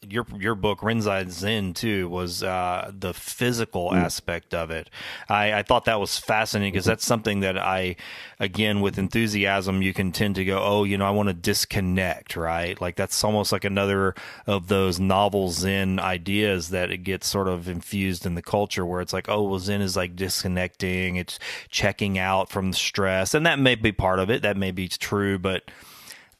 [0.09, 3.97] your your book Rinzai Zen too was uh, the physical mm.
[3.97, 4.91] aspect of it.
[5.29, 7.97] I, I, thought that was fascinating because that's something that I,
[8.39, 12.37] again, with enthusiasm, you can tend to go, oh, you know, I want to disconnect,
[12.37, 12.81] right?
[12.81, 14.15] Like that's almost like another
[14.47, 19.01] of those novel Zen ideas that it gets sort of infused in the culture where
[19.01, 21.39] it's like, oh, well, Zen is like disconnecting, it's
[21.71, 24.43] checking out from the stress, and that may be part of it.
[24.43, 25.71] That may be true, but.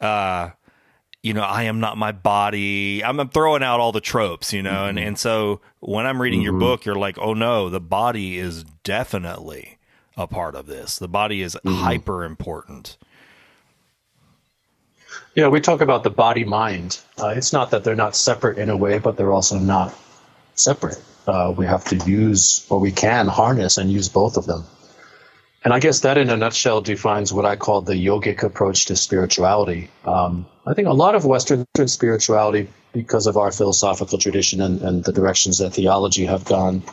[0.01, 0.51] Uh,
[1.27, 3.03] you know, I am not my body.
[3.03, 4.91] I'm, I'm throwing out all the tropes, you know, mm-hmm.
[4.91, 6.45] and, and so when I'm reading mm-hmm.
[6.45, 9.79] your book, you're like, oh no, the body is definitely
[10.17, 11.01] a part of this.
[11.01, 11.83] The body is mm-hmm.
[11.83, 12.97] hyper important.
[15.35, 17.01] Yeah, we talk about the body mind.
[17.19, 19.93] Uh, it's not that they're not separate in a way, but they're also not
[20.55, 21.03] separate.
[21.27, 24.65] Uh, we have to use, or we can harness and use both of them.
[25.67, 28.95] And I guess that, in a nutshell, defines what I call the yogic approach to
[28.95, 29.91] spirituality.
[30.05, 35.03] Um, I think a lot of Western spirituality, because of our philosophical tradition and, and
[35.03, 36.85] the directions that theology have gone,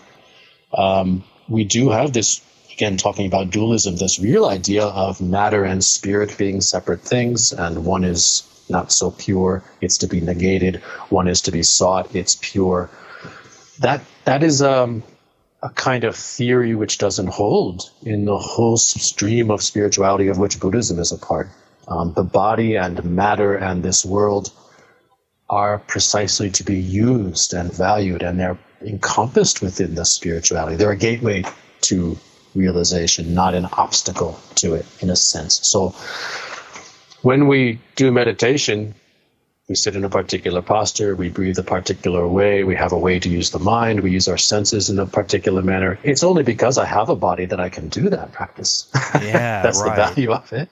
[0.76, 2.42] um, we do have this,
[2.74, 7.86] again, talking about dualism, this real idea of matter and spirit being separate things, and
[7.86, 10.78] one is not so pure, it's to be negated,
[11.10, 12.90] one is to be sought, it's pure.
[13.82, 15.04] That that is um,
[15.64, 20.60] a kind of theory which doesn't hold in the whole stream of spirituality of which
[20.60, 21.50] Buddhism is a part.
[21.88, 24.52] Um, the body and matter and this world
[25.50, 30.76] are precisely to be used and valued, and they're encompassed within the spirituality.
[30.76, 31.46] They're a gateway
[31.82, 32.18] to
[32.56, 35.66] realization, not an obstacle to it, in a sense.
[35.68, 35.96] So
[37.22, 38.96] when we do meditation,
[39.70, 43.20] we sit in a particular posture, we breathe a particular way, we have a way
[43.20, 45.98] to use the mind, we use our senses in a particular manner.
[46.04, 48.92] It's only because I have a body that I can do that practice.
[49.14, 49.96] Yeah, that's right.
[49.96, 50.70] the value of it.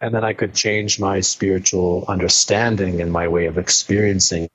[0.00, 4.48] And then I could change my spiritual understanding and my way of experiencing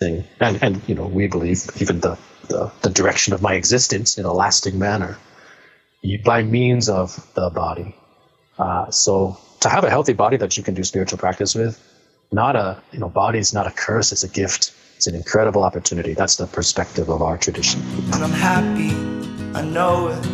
[0.00, 0.24] thing.
[0.40, 2.18] And and you know, we believe even the,
[2.48, 5.16] the, the direction of my existence in a lasting manner
[6.24, 7.96] by means of the body.
[8.58, 11.80] Uh, so to have a healthy body that you can do spiritual practice with
[12.34, 15.62] not a you know body is not a curse it's a gift it's an incredible
[15.62, 17.80] opportunity that's the perspective of our tradition
[18.12, 18.90] and i'm happy
[19.56, 20.26] i know it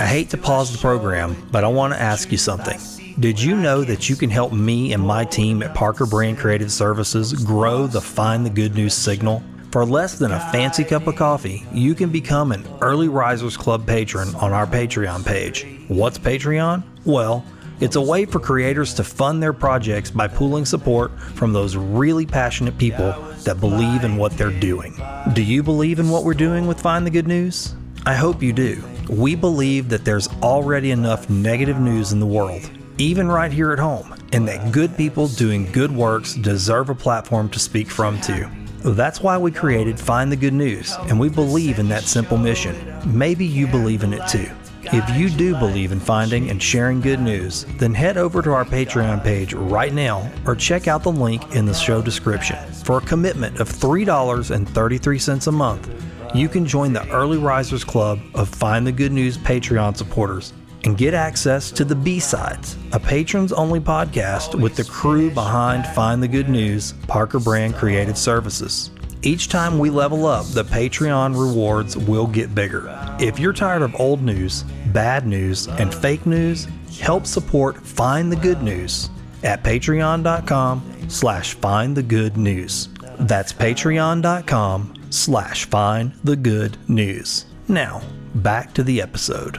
[0.00, 2.78] i hate to pause the program but i want to ask you something
[3.20, 6.72] did you know that you can help me and my team at Parker Brand Creative
[6.72, 9.40] Services grow the Find the Good News signal?
[9.70, 13.86] For less than a fancy cup of coffee, you can become an Early Risers Club
[13.86, 15.64] patron on our Patreon page.
[15.86, 16.82] What's Patreon?
[17.04, 17.44] Well,
[17.80, 22.24] it's a way for creators to fund their projects by pooling support from those really
[22.24, 23.12] passionate people
[23.44, 24.94] that believe in what they're doing.
[25.32, 27.74] Do you believe in what we're doing with Find the Good News?
[28.06, 28.82] I hope you do.
[29.08, 33.78] We believe that there's already enough negative news in the world, even right here at
[33.78, 38.48] home, and that good people doing good works deserve a platform to speak from too.
[38.84, 42.76] That's why we created Find the Good News, and we believe in that simple mission.
[43.06, 44.50] Maybe you believe in it too.
[44.92, 48.64] If you do believe in finding and sharing good news, then head over to our
[48.64, 52.58] Patreon page right now or check out the link in the show description.
[52.84, 58.48] For a commitment of $3.33 a month, you can join the Early Risers Club of
[58.48, 60.52] Find the Good News Patreon supporters
[60.84, 65.86] and get access to the B Sides, a patrons only podcast with the crew behind
[65.86, 68.90] Find the Good News, Parker Brand Creative Services.
[69.22, 73.03] Each time we level up, the Patreon rewards will get bigger.
[73.20, 76.66] If you're tired of old news, bad news, and fake news,
[77.00, 79.08] help support Find the Good News
[79.44, 82.88] at patreon.com slash find the good news.
[83.20, 87.46] That's patreon.com slash find the good news.
[87.68, 88.02] Now,
[88.34, 89.58] back to the episode.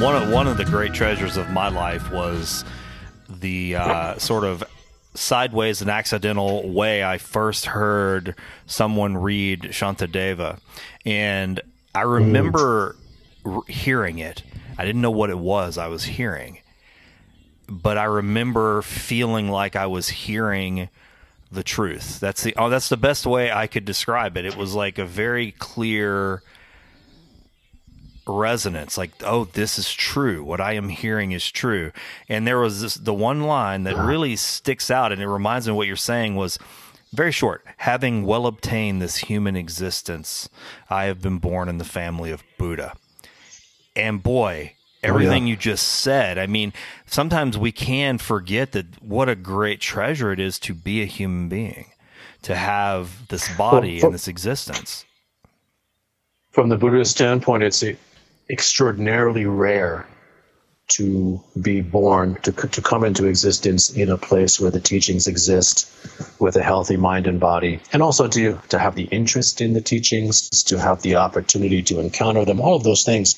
[0.00, 2.64] One of, one of the great treasures of my life was
[3.28, 4.64] the uh, sort of
[5.16, 8.34] sideways and accidental way I first heard
[8.66, 10.60] someone read Shantideva.
[11.04, 11.60] And
[11.94, 12.96] I remember
[13.68, 14.42] hearing it.
[14.78, 16.58] I didn't know what it was I was hearing.
[17.68, 20.88] But I remember feeling like I was hearing
[21.50, 22.20] the truth.
[22.20, 24.44] That's the oh that's the best way I could describe it.
[24.44, 26.42] It was like a very clear
[28.26, 30.42] resonance like oh this is true.
[30.42, 31.92] What i am hearing is true.
[32.28, 35.72] And there was this the one line that really sticks out and it reminds me
[35.72, 36.58] of what you're saying was
[37.12, 37.64] very short.
[37.78, 40.48] Having well obtained this human existence
[40.90, 42.94] i have been born in the family of buddha.
[43.94, 45.50] And boy everything oh, yeah.
[45.50, 46.72] you just said i mean
[47.04, 51.48] sometimes we can forget that what a great treasure it is to be a human
[51.48, 51.86] being
[52.46, 55.04] to have this body well, from, and this existence.
[56.52, 57.82] From the buddhist standpoint it's
[58.48, 60.06] extraordinarily rare
[60.88, 65.90] to be born, to, to come into existence in a place where the teachings exist
[66.38, 69.80] with a healthy mind and body, and also to, to have the interest in the
[69.80, 73.34] teachings, to have the opportunity to encounter them, all of those things,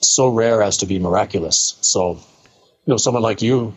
[0.00, 1.78] so rare as to be miraculous.
[1.80, 3.74] So, you know, someone like you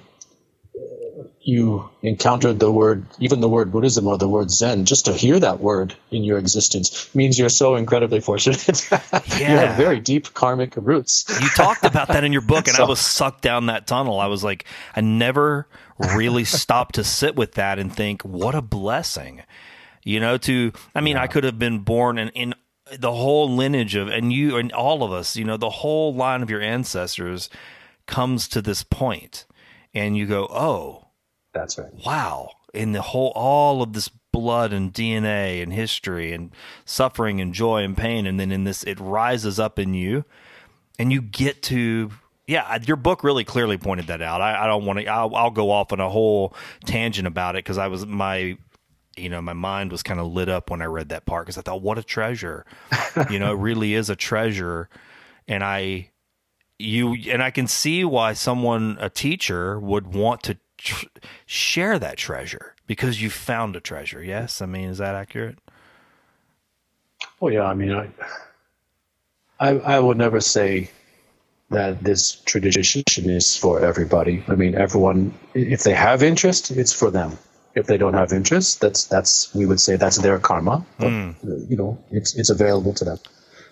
[1.44, 5.40] you encountered the word, even the word Buddhism or the word Zen, just to hear
[5.40, 8.90] that word in your existence means you're so incredibly fortunate.
[8.92, 9.02] Yeah.
[9.40, 11.26] you have very deep karmic roots.
[11.42, 14.20] you talked about that in your book, and so, I was sucked down that tunnel.
[14.20, 14.66] I was like,
[14.96, 15.68] I never
[16.16, 19.42] really stopped to sit with that and think, what a blessing.
[20.04, 21.24] You know, to, I mean, yeah.
[21.24, 22.54] I could have been born in, in
[23.00, 26.42] the whole lineage of, and you and all of us, you know, the whole line
[26.44, 27.50] of your ancestors
[28.06, 29.46] comes to this point,
[29.94, 31.08] and you go, oh,
[31.54, 31.92] that's right.
[32.06, 32.52] Wow.
[32.74, 36.52] In the whole, all of this blood and DNA and history and
[36.86, 38.26] suffering and joy and pain.
[38.26, 40.24] And then in this, it rises up in you
[40.98, 42.12] and you get to,
[42.48, 44.42] yeah, your book really clearly pointed that out.
[44.42, 46.54] I, I don't want to, I'll, I'll go off on a whole
[46.86, 48.58] tangent about it because I was, my,
[49.18, 51.58] you know, my mind was kind of lit up when I read that part because
[51.58, 52.66] I thought, what a treasure.
[53.30, 54.90] you know, it really is a treasure.
[55.48, 56.12] And I,
[56.80, 61.06] you, and I can see why someone, a teacher, would want to tr-
[61.46, 64.24] share that treasure because you found a treasure.
[64.24, 65.58] Yes, I mean, is that accurate?
[67.40, 67.66] Well, yeah.
[67.66, 68.10] I mean, I,
[69.60, 70.90] I, I would never say
[71.70, 74.44] that this tradition is for everybody.
[74.48, 77.38] I mean, everyone, if they have interest, it's for them.
[77.74, 80.86] If they don't have interest, that's that's we would say that's their karma.
[81.00, 81.70] But, mm.
[81.70, 83.20] You know, it's it's available to them.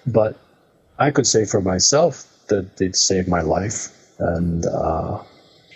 [0.07, 0.37] But
[0.97, 3.89] I could say for myself that it saved my life,
[4.19, 5.21] and uh,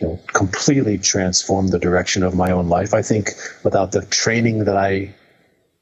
[0.03, 2.93] you know, completely transformed the direction of my own life.
[2.93, 3.29] I think
[3.63, 5.15] without the training that I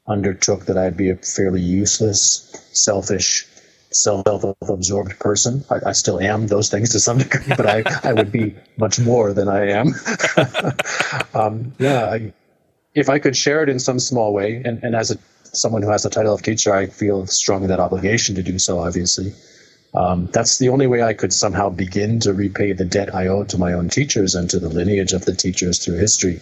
[0.06, 3.46] undertook, that I'd be a fairly useless, selfish,
[3.90, 5.64] self-absorbed person.
[5.70, 9.00] I, I, still am those things to some degree, but I, I would be much
[9.00, 9.88] more than I am.
[11.34, 12.32] um, yeah, I,
[12.94, 15.18] if I could share it in some small way, and, and as a,
[15.52, 18.78] someone who has the title of teacher, I feel strongly that obligation to do so,
[18.78, 19.32] obviously.
[19.94, 23.44] Um, that's the only way I could somehow begin to repay the debt I owe
[23.44, 26.40] to my own teachers and to the lineage of the teachers through history.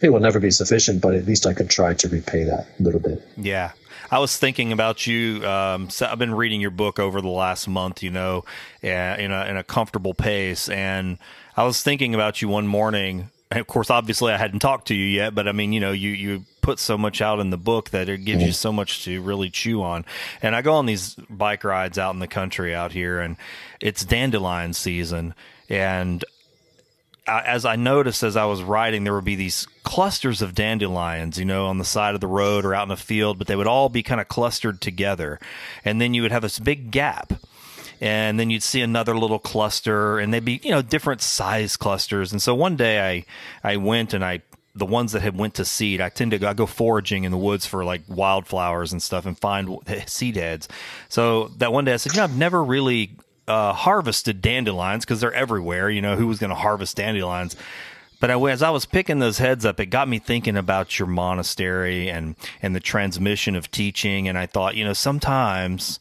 [0.00, 2.82] It will never be sufficient, but at least I could try to repay that a
[2.82, 3.26] little bit.
[3.36, 3.72] Yeah.
[4.10, 5.44] I was thinking about you.
[5.46, 8.44] Um, so I've been reading your book over the last month, you know,
[8.82, 10.68] in a, in a comfortable pace.
[10.68, 11.18] And
[11.56, 13.30] I was thinking about you one morning
[13.60, 16.10] of course, obviously, I hadn't talked to you yet, but I mean, you know, you
[16.10, 18.54] you put so much out in the book that it gives you mm-hmm.
[18.54, 20.04] so much to really chew on.
[20.40, 23.36] And I go on these bike rides out in the country out here, and
[23.80, 25.34] it's dandelion season,
[25.68, 26.24] and
[27.26, 31.44] as I noticed as I was riding, there would be these clusters of dandelions, you
[31.44, 33.66] know, on the side of the road or out in the field, but they would
[33.66, 35.40] all be kind of clustered together.
[35.84, 37.32] And then you would have this big gap
[38.00, 42.32] and then you'd see another little cluster and they'd be you know different size clusters
[42.32, 43.24] and so one day
[43.62, 44.40] i i went and i
[44.76, 47.32] the ones that had went to seed i tend to go, I go foraging in
[47.32, 50.68] the woods for like wildflowers and stuff and find seed heads
[51.08, 53.16] so that one day i said you know i've never really
[53.46, 57.56] uh, harvested dandelions because they're everywhere you know who was going to harvest dandelions
[58.20, 62.08] but as I was picking those heads up, it got me thinking about your monastery
[62.08, 64.28] and and the transmission of teaching.
[64.28, 66.00] And I thought, you know, sometimes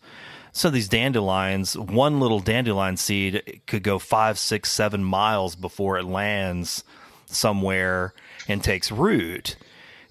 [0.56, 6.06] so these dandelions, one little dandelion seed could go five, six, seven miles before it
[6.06, 6.84] lands
[7.26, 8.14] somewhere
[8.48, 9.56] and takes root.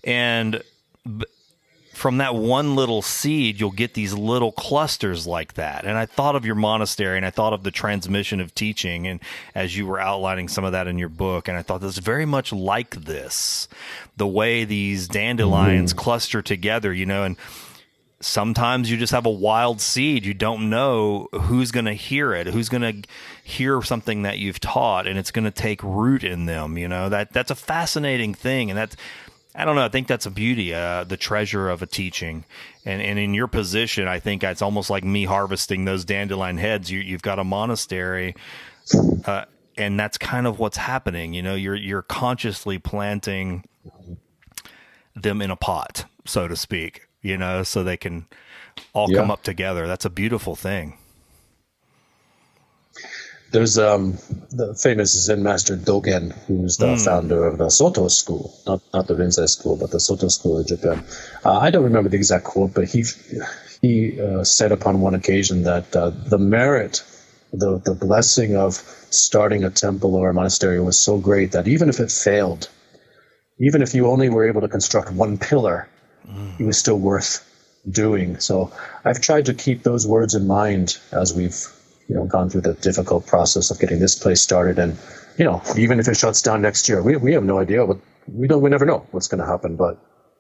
[0.03, 0.61] And
[1.95, 5.85] from that one little seed, you'll get these little clusters like that.
[5.85, 9.07] And I thought of your monastery and I thought of the transmission of teaching.
[9.07, 9.21] And
[9.55, 11.99] as you were outlining some of that in your book, and I thought this is
[11.99, 13.69] very much like this
[14.17, 15.97] the way these dandelions mm.
[15.97, 17.37] cluster together, you know, and
[18.23, 20.25] sometimes you just have a wild seed.
[20.25, 23.09] You don't know who's going to hear it, who's going to
[23.45, 26.79] hear something that you've taught, and it's going to take root in them.
[26.79, 28.97] You know that that's a fascinating thing, and that's
[29.55, 29.85] I don't know.
[29.85, 32.45] I think that's a beauty, uh, the treasure of a teaching.
[32.85, 36.91] And and in your position, I think it's almost like me harvesting those dandelion heads.
[36.91, 38.35] You you've got a monastery.
[39.25, 39.45] Uh,
[39.79, 41.35] and that's kind of what's happening.
[41.35, 43.65] You know, you're you're consciously planting
[45.15, 48.27] them in a pot, so to speak you know, so they can
[48.93, 49.19] all yeah.
[49.19, 49.87] come up together.
[49.87, 50.99] That's a beautiful thing.
[53.53, 54.17] There's um,
[54.51, 57.05] the famous Zen master Dogen, who's the mm.
[57.05, 60.67] founder of the Soto school, not not the Rinzai school, but the Soto school in
[60.67, 61.05] Japan.
[61.45, 63.05] Uh, I don't remember the exact quote, but he
[63.83, 67.05] he uh, said upon one occasion that uh, the merit,
[67.53, 68.77] the the blessing of
[69.11, 72.71] starting a temple or a monastery was so great that even if it failed,
[73.59, 75.89] even if you only were able to construct one pillar,
[76.27, 76.61] mm.
[76.61, 77.49] it was still worth
[77.91, 78.39] doing.
[78.41, 78.73] So
[79.05, 81.57] I've tried to keep those words in mind as we've
[82.09, 84.99] you know gone through the difficult process of getting this place started, and
[85.39, 87.99] you know even if it shuts down next year, we we have no idea what
[88.27, 89.99] we don't we never know what's going to happen, but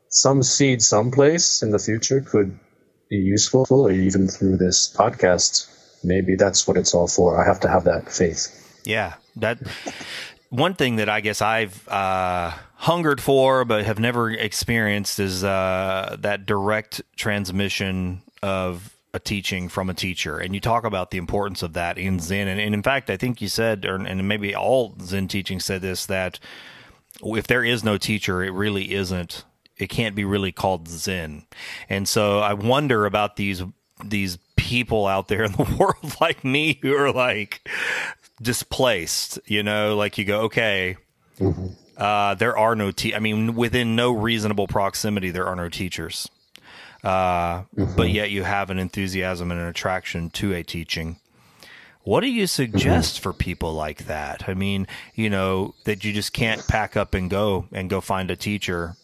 [0.09, 2.59] some seed someplace in the future could
[3.09, 5.69] be useful, or even through this podcast,
[6.05, 7.43] maybe that's what it's all for.
[7.43, 8.59] I have to have that faith.
[8.85, 9.59] Yeah, that
[10.53, 16.17] one thing that I guess I've uh, hungered for but have never experienced is uh,
[16.21, 20.37] that direct transmission of a teaching from a teacher.
[20.39, 22.49] And you talk about the importance of that in Zen.
[22.49, 25.81] And, and in fact, I think you said, or, and maybe all Zen teaching said
[25.81, 26.39] this, that
[27.23, 29.45] if there is no teacher, it really isn't.
[29.79, 31.47] It can't be really called Zen.
[31.89, 33.63] And so I wonder about these
[34.05, 37.69] these people out there in the world like me who are like
[38.43, 40.97] displaced, you know, like you go, okay,
[41.39, 41.69] mm-hmm.
[41.97, 46.29] uh, there are no te- I mean, within no reasonable proximity, there are no teachers.
[47.03, 47.97] Uh, mm-hmm.
[47.97, 51.17] But yet you have an enthusiasm and an attraction to a teaching.
[52.05, 53.23] What do you suggest mm-hmm.
[53.23, 54.49] for people like that?
[54.49, 58.31] I mean, you know, that you just can't pack up and go and go find
[58.31, 58.97] a teacher.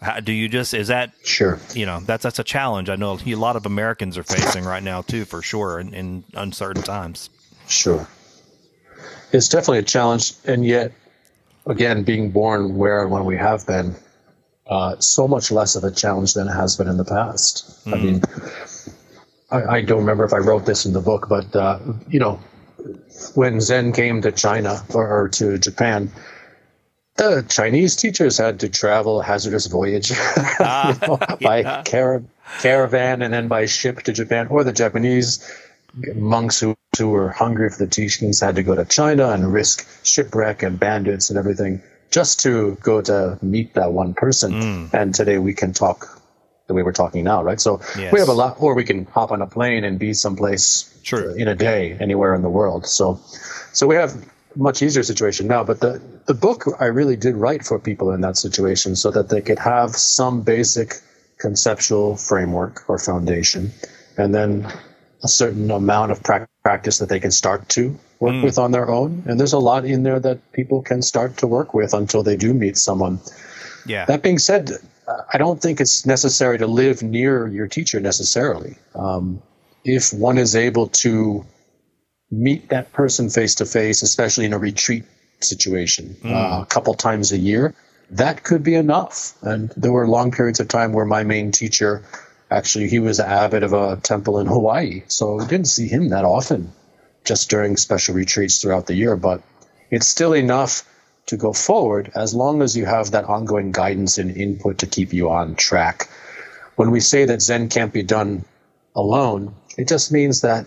[0.00, 1.58] How, do you just is that sure?
[1.74, 2.88] You know, that's that's a challenge.
[2.88, 6.24] I know a lot of Americans are facing right now too, for sure, in, in
[6.34, 7.28] uncertain times.
[7.66, 8.06] Sure
[9.32, 10.92] it's definitely a challenge, and yet,
[11.66, 13.96] again, being born where and when we have been,
[14.66, 17.84] uh, so much less of a challenge than it has been in the past.
[17.86, 17.92] Mm.
[17.92, 18.04] I hmm.
[18.04, 18.22] mean,
[19.50, 22.38] I, I, don't remember if I wrote this in the book, but uh, you know,
[23.34, 26.12] when Zen came to China or, or to Japan,
[27.16, 31.36] the Chinese teachers had to travel a hazardous voyage uh, you know, yeah.
[31.40, 32.22] by car-
[32.60, 35.50] caravan and then by ship to Japan, or the Japanese
[36.14, 39.86] monks who, who were hungry for the teachings had to go to China and risk
[40.04, 44.52] shipwreck and bandits and everything just to go to meet that one person.
[44.52, 44.94] Mm.
[44.94, 46.20] And today we can talk
[46.66, 47.60] the way we're talking now, right?
[47.60, 48.12] So yes.
[48.12, 51.34] we have a lot, or we can hop on a plane and be someplace True.
[51.34, 52.86] in a day anywhere in the world.
[52.86, 53.20] So,
[53.72, 54.14] so we have
[54.54, 55.64] much easier situation now.
[55.64, 59.28] But the the book I really did write for people in that situation so that
[59.28, 61.00] they could have some basic
[61.38, 63.72] conceptual framework or foundation,
[64.16, 64.70] and then
[65.22, 66.48] a certain amount of practice
[66.98, 68.42] that they can start to work mm.
[68.42, 69.22] with on their own.
[69.26, 72.36] And there's a lot in there that people can start to work with until they
[72.36, 73.20] do meet someone.
[73.86, 74.04] Yeah.
[74.04, 74.70] That being said,
[75.32, 78.76] I don't think it's necessary to live near your teacher necessarily.
[78.94, 79.42] Um,
[79.84, 81.44] if one is able to
[82.30, 85.04] meet that person face to face, especially in a retreat
[85.40, 86.32] situation, mm.
[86.32, 87.74] uh, a couple times a year,
[88.10, 89.34] that could be enough.
[89.42, 92.02] And there were long periods of time where my main teacher
[92.50, 96.24] Actually, he was abbot of a temple in Hawaii, so we didn't see him that
[96.24, 96.72] often,
[97.24, 99.16] just during special retreats throughout the year.
[99.16, 99.42] But
[99.90, 100.84] it's still enough
[101.26, 105.12] to go forward as long as you have that ongoing guidance and input to keep
[105.12, 106.08] you on track.
[106.76, 108.44] When we say that Zen can't be done
[108.96, 110.66] alone, it just means that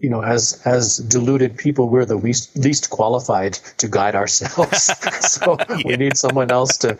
[0.00, 4.84] you know, as as deluded people, we're the least least qualified to guide ourselves.
[5.32, 5.82] so yeah.
[5.84, 6.96] we need someone else to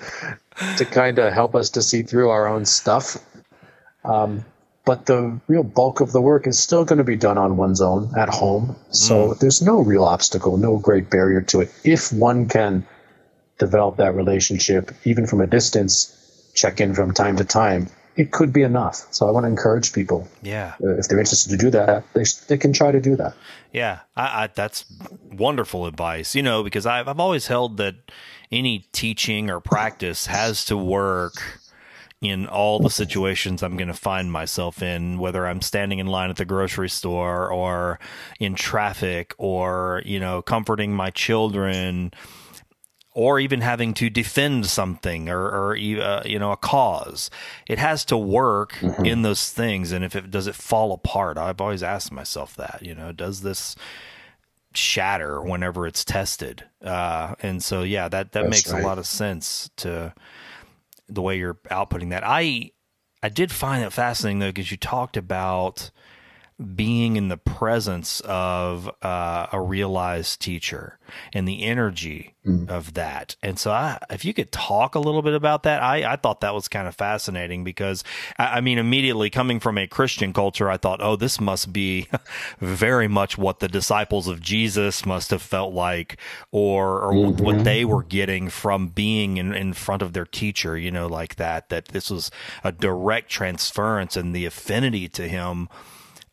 [0.78, 3.16] to kind of help us to see through our own stuff.
[4.04, 4.44] Um,
[4.84, 7.80] but the real bulk of the work is still going to be done on one's
[7.80, 8.76] own at home.
[8.90, 9.38] So mm.
[9.38, 11.72] there's no real obstacle, no great barrier to it.
[11.84, 12.86] If one can
[13.58, 18.52] develop that relationship, even from a distance, check in from time to time, it could
[18.52, 19.06] be enough.
[19.10, 20.28] So I want to encourage people.
[20.42, 20.74] Yeah.
[20.82, 23.34] Uh, if they're interested to do that, they, they can try to do that.
[23.72, 24.00] Yeah.
[24.16, 24.84] I, I, that's
[25.32, 27.94] wonderful advice, you know, because I've, I've always held that
[28.52, 31.60] any teaching or practice has to work
[32.24, 36.30] in all the situations I'm going to find myself in, whether I'm standing in line
[36.30, 37.98] at the grocery store or
[38.38, 42.12] in traffic or, you know, comforting my children
[43.12, 47.30] or even having to defend something or, or uh, you know, a cause.
[47.68, 49.04] It has to work mm-hmm.
[49.04, 49.92] in those things.
[49.92, 53.42] And if it does it fall apart, I've always asked myself that, you know, does
[53.42, 53.76] this
[54.74, 56.64] shatter whenever it's tested?
[56.82, 58.82] Uh, and so, yeah, that, that That's makes right.
[58.82, 60.12] a lot of sense to,
[61.08, 62.22] the way you're outputting that.
[62.24, 62.70] I
[63.22, 65.90] I did find it fascinating though because you talked about
[66.74, 70.98] being in the presence of uh, a realized teacher
[71.32, 72.68] and the energy mm.
[72.68, 73.34] of that.
[73.42, 76.42] And so, I, if you could talk a little bit about that, I, I thought
[76.42, 78.04] that was kind of fascinating because,
[78.38, 82.06] I, I, mean, immediately coming from a Christian culture, I thought, oh, this must be
[82.60, 86.18] very much what the disciples of Jesus must have felt like,
[86.52, 87.44] or, or mm-hmm.
[87.44, 91.34] what they were getting from being in, in front of their teacher, you know, like
[91.34, 92.30] that, that this was
[92.62, 95.68] a direct transference and the affinity to him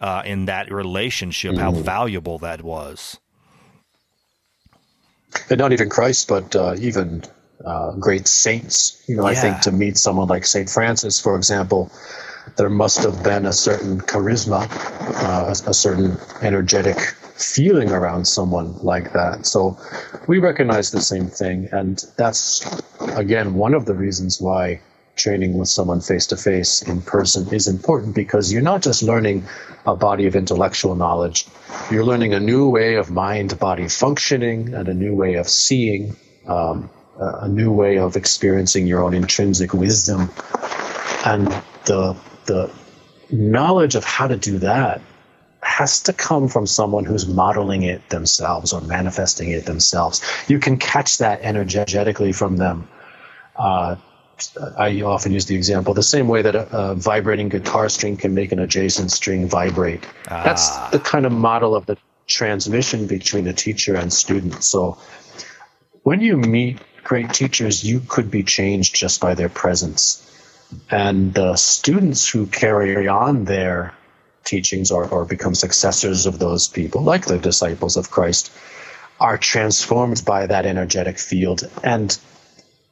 [0.02, 1.62] uh, in that relationship, mm-hmm.
[1.62, 3.20] how valuable that was.
[5.50, 7.24] And not even Christ, but uh, even
[7.64, 9.02] uh, great saints.
[9.08, 9.30] You know, yeah.
[9.30, 11.90] I think to meet someone like Saint Francis, for example,
[12.58, 14.68] there must have been a certain charisma,
[15.24, 16.98] uh, a, a certain energetic
[17.38, 19.46] feeling around someone like that.
[19.46, 19.78] So
[20.28, 21.70] we recognize the same thing.
[21.72, 22.66] And that's,
[23.16, 24.82] again, one of the reasons why
[25.16, 29.46] training with someone face to face in person is important because you're not just learning
[29.86, 31.46] a body of intellectual knowledge,
[31.92, 36.16] you're learning a new way of mind body functioning and a new way of seeing,
[36.48, 36.90] um,
[37.20, 40.30] a new way of experiencing your own intrinsic wisdom.
[41.26, 41.48] And
[41.86, 42.72] the, the
[43.32, 45.02] knowledge of how to do that
[45.62, 50.22] has to come from someone who's modeling it themselves or manifesting it themselves.
[50.48, 52.88] You can catch that energetically from them.
[53.56, 53.98] Uh,
[54.78, 58.34] I often use the example the same way that a, a, vibrating guitar string can
[58.34, 60.04] make an adjacent string vibrate.
[60.28, 60.44] Ah.
[60.44, 64.64] That's the kind of model of the transmission between a teacher and student.
[64.64, 64.98] So
[66.04, 70.28] when you meet great teachers, you could be changed just by their presence.
[70.90, 73.94] And the students who carry on their
[74.44, 78.52] teachings or, or become successors of those people, like the disciples of Christ,
[79.20, 82.18] are transformed by that energetic field and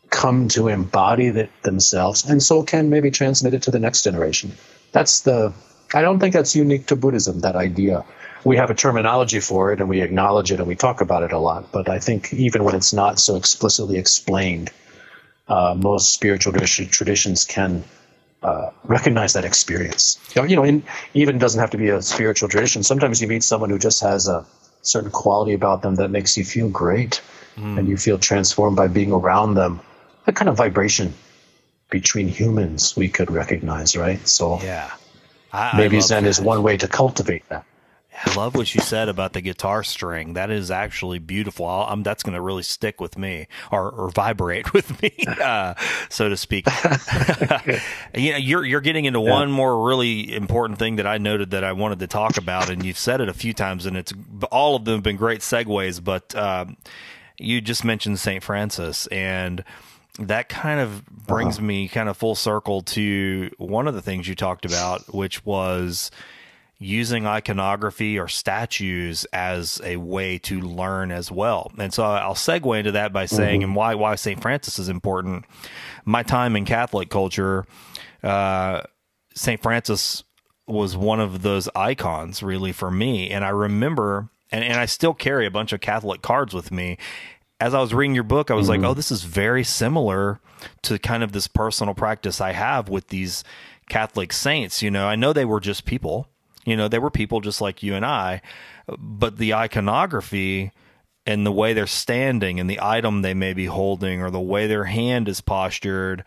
[0.10, 4.52] come to embody that themselves and so can maybe transmit it to the next generation.
[4.92, 5.54] That's the,
[5.94, 8.06] I don't think that's unique to Buddhism, that idea.
[8.44, 11.32] We have a terminology for it and we acknowledge it and we talk about it
[11.32, 14.72] a lot, but I think even when it's not so explicitly explained,
[15.48, 17.84] uh, most spiritual traditions can
[18.42, 20.20] uh, recognize that experience.
[20.36, 20.84] You know, in,
[21.14, 22.84] even doesn't have to be a spiritual tradition.
[22.84, 24.46] Sometimes you meet someone who just has a
[24.82, 27.22] certain quality about them that makes you feel great,
[27.58, 27.78] mm.
[27.78, 29.82] and you feel transformed by being around them.
[30.30, 31.16] A kind of vibration
[31.90, 34.26] between humans we could recognize, right?
[34.28, 34.92] So yeah,
[35.52, 36.30] I, maybe I Zen that.
[36.30, 37.66] is one way to cultivate that.
[38.26, 40.34] I love what you said about the guitar string.
[40.34, 41.66] That is actually beautiful.
[41.66, 45.74] I'm, that's going to really stick with me or, or vibrate with me, uh,
[46.10, 46.68] so to speak.
[48.14, 49.32] you know, you're you're getting into yeah.
[49.32, 52.86] one more really important thing that I noted that I wanted to talk about, and
[52.86, 54.14] you've said it a few times, and it's
[54.52, 56.04] all of them have been great segues.
[56.04, 56.78] But um,
[57.40, 59.64] you just mentioned Saint Francis, and
[60.20, 61.66] that kind of brings uh-huh.
[61.66, 66.12] me kind of full circle to one of the things you talked about, which was
[66.82, 71.72] using iconography or statues as a way to learn as well.
[71.78, 73.70] And so I'll segue into that by saying, mm-hmm.
[73.72, 74.42] and why why St.
[74.42, 75.46] Francis is important.
[76.06, 77.66] My time in Catholic culture,
[78.24, 78.82] uh,
[79.36, 79.62] St.
[79.62, 80.24] Francis
[80.68, 83.30] was one of those icons really for me.
[83.30, 86.98] And I remember, and, and I still carry a bunch of Catholic cards with me.
[87.62, 88.84] As I was reading your book, I was mm-hmm.
[88.84, 90.40] like, oh, this is very similar
[90.84, 93.44] to kind of this personal practice I have with these
[93.90, 94.82] Catholic saints.
[94.82, 96.28] You know, I know they were just people
[96.70, 98.42] you know, they were people just like you and I,
[98.98, 100.72] but the iconography
[101.26, 104.68] and the way they're standing and the item they may be holding or the way
[104.68, 106.24] their hand is postured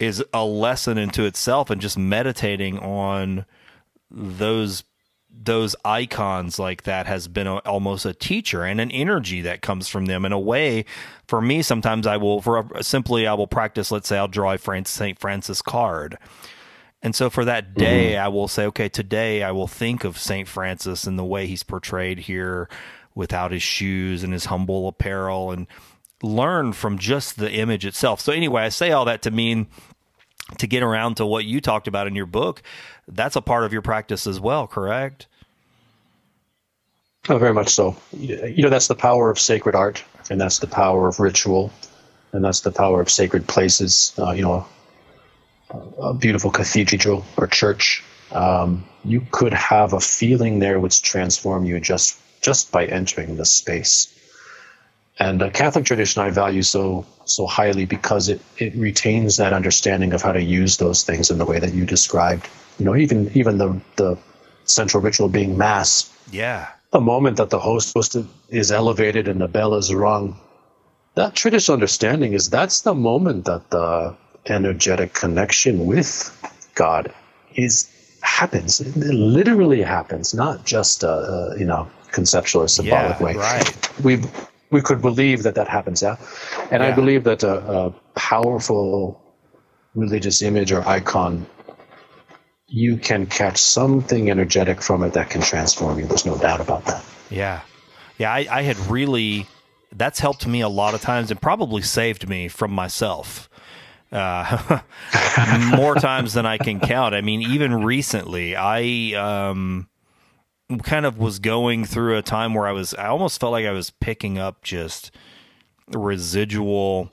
[0.00, 3.44] is a lesson into itself and just meditating on
[4.10, 4.82] those
[5.42, 9.88] those icons like that has been a, almost a teacher and an energy that comes
[9.88, 10.84] from them in a way
[11.26, 14.52] for me sometimes i will for a, simply i will practice let's say i'll draw
[14.52, 16.18] a st francis card
[17.02, 18.24] and so for that day, mm-hmm.
[18.24, 20.46] I will say, okay, today I will think of St.
[20.46, 22.68] Francis and the way he's portrayed here
[23.14, 25.66] without his shoes and his humble apparel and
[26.22, 28.20] learn from just the image itself.
[28.20, 29.68] So, anyway, I say all that to mean
[30.58, 32.62] to get around to what you talked about in your book.
[33.08, 35.26] That's a part of your practice as well, correct?
[37.28, 37.96] Oh, very much so.
[38.12, 41.70] You know, that's the power of sacred art, and that's the power of ritual,
[42.32, 44.12] and that's the power of sacred places.
[44.18, 44.66] Uh, you know,
[46.00, 48.02] a beautiful cathedral or church,
[48.32, 53.44] um, you could have a feeling there which transform you just just by entering the
[53.44, 54.16] space.
[55.18, 60.14] And the Catholic tradition I value so so highly because it, it retains that understanding
[60.14, 62.48] of how to use those things in the way that you described.
[62.78, 64.18] You know, even even the the
[64.64, 66.10] central ritual being mass.
[66.32, 66.68] Yeah.
[66.90, 67.96] The moment that the host
[68.48, 70.38] is elevated and the bell is rung,
[71.14, 74.16] that traditional understanding is that's the moment that the
[74.46, 76.36] energetic connection with
[76.74, 77.12] God
[77.54, 77.88] is
[78.22, 78.80] happens.
[78.80, 83.34] It literally happens, not just a, a you know conceptual or symbolic yeah, way.
[83.34, 84.00] Right.
[84.02, 84.22] We
[84.70, 86.16] we could believe that that happens, yeah.
[86.70, 86.88] And yeah.
[86.88, 89.20] I believe that a, a powerful
[89.94, 91.46] religious image or icon,
[92.70, 96.06] you can catch something energetic from it that can transform you.
[96.06, 97.04] There's no doubt about that.
[97.28, 97.60] Yeah,
[98.16, 98.32] yeah.
[98.32, 99.46] I, I had really
[99.92, 103.50] that's helped me a lot of times and probably saved me from myself
[104.12, 104.80] uh,
[105.76, 107.14] more times than I can count.
[107.14, 109.88] I mean, even recently, I um,
[110.82, 113.72] kind of was going through a time where I was, I almost felt like I
[113.72, 115.10] was picking up just
[115.88, 117.10] residual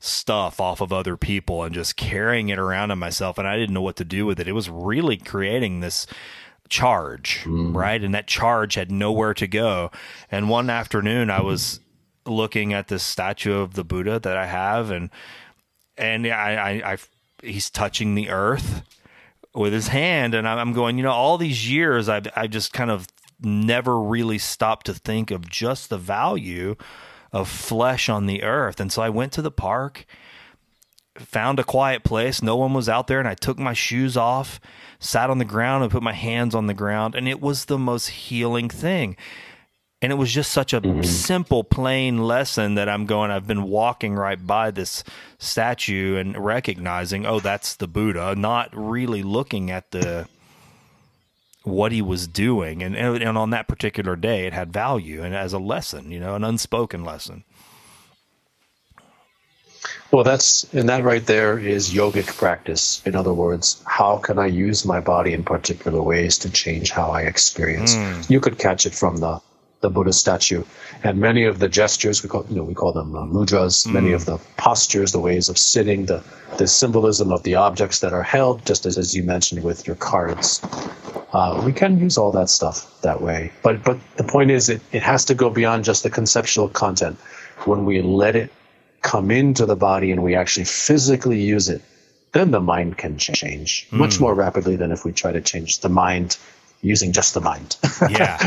[0.00, 3.74] stuff off of other people and just carrying it around on myself and I didn't
[3.74, 4.46] know what to do with it.
[4.46, 6.06] It was really creating this
[6.68, 7.74] charge, mm.
[7.74, 8.02] right?
[8.02, 9.90] And that charge had nowhere to go.
[10.30, 11.80] And one afternoon I was
[12.24, 15.10] looking at this statue of the Buddha that I have and
[15.96, 16.98] and I, I, I
[17.42, 18.82] he's touching the earth
[19.54, 22.90] with his hand and I'm going, you know, all these years I've I just kind
[22.90, 23.08] of
[23.40, 26.76] never really stopped to think of just the value
[27.32, 28.80] of flesh on the earth.
[28.80, 30.06] And so I went to the park,
[31.16, 34.60] found a quiet place, no one was out there, and I took my shoes off,
[34.98, 37.78] sat on the ground and put my hands on the ground, and it was the
[37.78, 39.16] most healing thing.
[40.00, 41.02] And it was just such a mm-hmm.
[41.02, 43.32] simple, plain lesson that I'm going.
[43.32, 45.02] I've been walking right by this
[45.38, 50.28] statue and recognizing, oh, that's the Buddha, not really looking at the
[51.68, 55.52] what he was doing and and on that particular day it had value and as
[55.52, 57.44] a lesson you know an unspoken lesson
[60.10, 64.46] well that's and that right there is yogic practice in other words how can i
[64.46, 68.30] use my body in particular ways to change how i experience mm.
[68.30, 69.40] you could catch it from the
[69.80, 70.64] the Buddha statue,
[71.04, 73.86] and many of the gestures we call you know we call them uh, mudras.
[73.86, 73.92] Mm.
[73.92, 76.22] Many of the postures, the ways of sitting, the
[76.56, 79.96] the symbolism of the objects that are held, just as as you mentioned with your
[79.96, 80.60] cards.
[81.32, 84.80] Uh, we can use all that stuff that way, but but the point is, it
[84.92, 87.18] it has to go beyond just the conceptual content.
[87.64, 88.50] When we let it
[89.02, 91.82] come into the body and we actually physically use it,
[92.32, 93.98] then the mind can change mm.
[93.98, 96.38] much more rapidly than if we try to change the mind
[96.80, 97.76] using just the mind.
[98.08, 98.38] Yeah.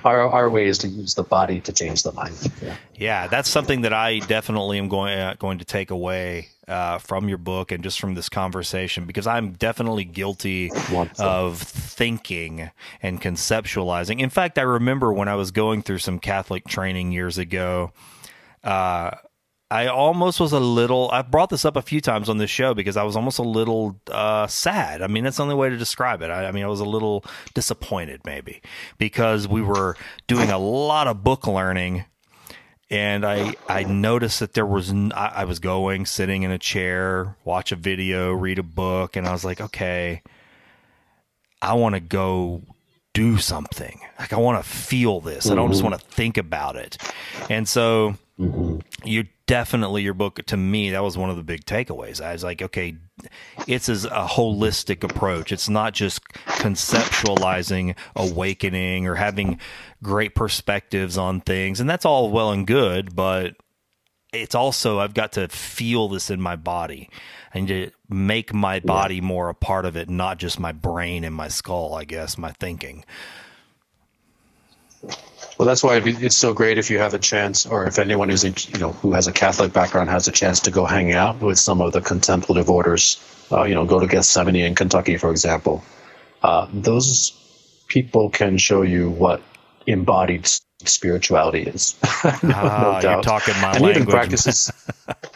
[0.04, 2.52] our, our way is to use the body to change the mind.
[2.62, 6.98] Yeah, yeah that's something that I definitely am going uh, going to take away uh,
[6.98, 10.70] from your book and just from this conversation because I'm definitely guilty
[11.18, 12.70] of thinking
[13.02, 14.20] and conceptualizing.
[14.20, 17.92] In fact, I remember when I was going through some Catholic training years ago.
[18.62, 19.12] Uh,
[19.70, 21.10] I almost was a little.
[21.12, 23.42] I've brought this up a few times on this show because I was almost a
[23.42, 25.02] little uh, sad.
[25.02, 26.30] I mean, that's the only way to describe it.
[26.30, 28.62] I, I, mean, I was a little disappointed, maybe,
[28.96, 29.96] because we were
[30.26, 32.06] doing a lot of book learning,
[32.90, 37.36] and I I noticed that there was I, I was going, sitting in a chair,
[37.44, 40.22] watch a video, read a book, and I was like, okay,
[41.60, 42.62] I want to go
[43.12, 44.00] do something.
[44.18, 45.44] Like I want to feel this.
[45.44, 45.52] Mm-hmm.
[45.52, 45.90] I don't just mm-hmm.
[45.90, 46.98] want to think about it,
[47.50, 48.14] and so.
[48.38, 48.78] Mm-hmm.
[49.04, 52.44] You definitely your book to me that was one of the big takeaways i was
[52.44, 52.94] like okay
[53.66, 59.58] it's as a holistic approach it's not just conceptualizing awakening or having
[60.02, 63.54] great perspectives on things and that's all well and good but
[64.32, 67.08] it's also i've got to feel this in my body
[67.52, 71.34] and to make my body more a part of it not just my brain and
[71.34, 73.04] my skull i guess my thinking
[75.58, 78.44] well, that's why it's so great if you have a chance, or if anyone who's
[78.44, 81.58] you know who has a Catholic background has a chance to go hang out with
[81.58, 83.20] some of the contemplative orders.
[83.50, 85.82] Uh, you know, go to Gethsemani in Kentucky, for example.
[86.42, 87.32] Uh, those
[87.88, 89.42] people can show you what
[89.88, 90.48] embodied
[90.84, 91.96] spirituality is.
[92.42, 93.96] no, ah, no you're talking my and language.
[93.96, 94.72] even practices.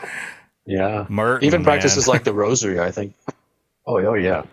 [0.67, 2.79] yeah, Merton, even practices like the Rosary.
[2.81, 3.15] I think.
[3.87, 4.45] Oh, oh yeah,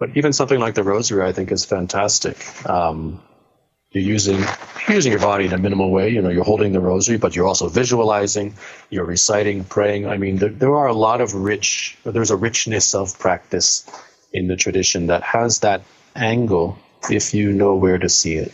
[0.00, 2.36] but even something like the Rosary, I think, is fantastic.
[2.68, 3.22] Um,
[3.90, 4.40] you're using
[4.88, 6.08] you're using your body in a minimal way.
[6.08, 8.54] You know, you're holding the rosary, but you're also visualizing,
[8.90, 10.08] you're reciting, praying.
[10.08, 11.96] I mean, there, there are a lot of rich.
[12.02, 13.88] There's a richness of practice
[14.32, 15.82] in the tradition that has that
[16.16, 16.76] angle
[17.08, 18.52] if you know where to see it.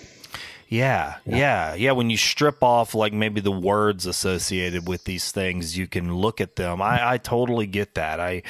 [0.71, 1.93] Yeah, yeah, yeah, yeah.
[1.93, 6.41] When you strip off like maybe the words associated with these things, you can look
[6.41, 6.81] at them.
[6.81, 8.21] I, I totally get that.
[8.21, 8.45] I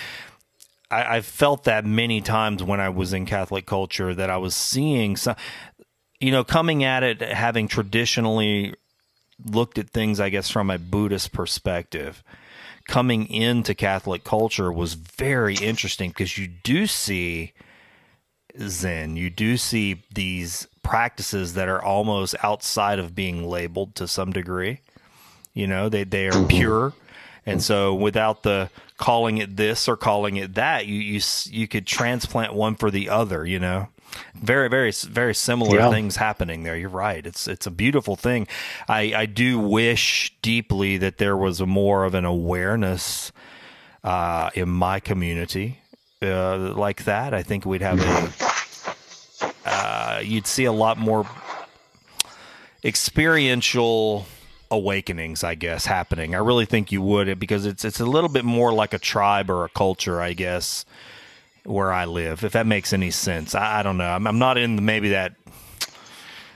[0.91, 4.55] I, have felt that many times when I was in Catholic culture that I was
[4.55, 5.37] seeing some
[6.21, 8.75] you know, coming at it having traditionally
[9.43, 12.23] looked at things, I guess, from a Buddhist perspective,
[12.87, 17.55] coming into Catholic culture was very interesting because you do see
[18.59, 24.33] Zen, you do see these practices that are almost outside of being labeled to some
[24.33, 24.81] degree.
[25.55, 26.49] You know, they, they are mm-hmm.
[26.49, 26.93] pure.
[27.47, 31.87] And so without the calling it this or calling it that, you, you, you could
[31.87, 33.89] transplant one for the other, you know?
[34.35, 35.89] very very very similar yeah.
[35.89, 38.45] things happening there you're right it's it's a beautiful thing
[38.89, 43.31] i i do wish deeply that there was a more of an awareness
[44.03, 45.79] uh, in my community
[46.23, 48.50] uh, like that i think we'd have a
[49.71, 51.27] uh, you'd see a lot more
[52.85, 54.27] experiential
[54.71, 58.45] awakenings i guess happening i really think you would because it's it's a little bit
[58.45, 60.85] more like a tribe or a culture i guess
[61.65, 63.55] where I live, if that makes any sense.
[63.55, 64.11] I, I don't know.
[64.11, 65.35] I'm, I'm, not in maybe that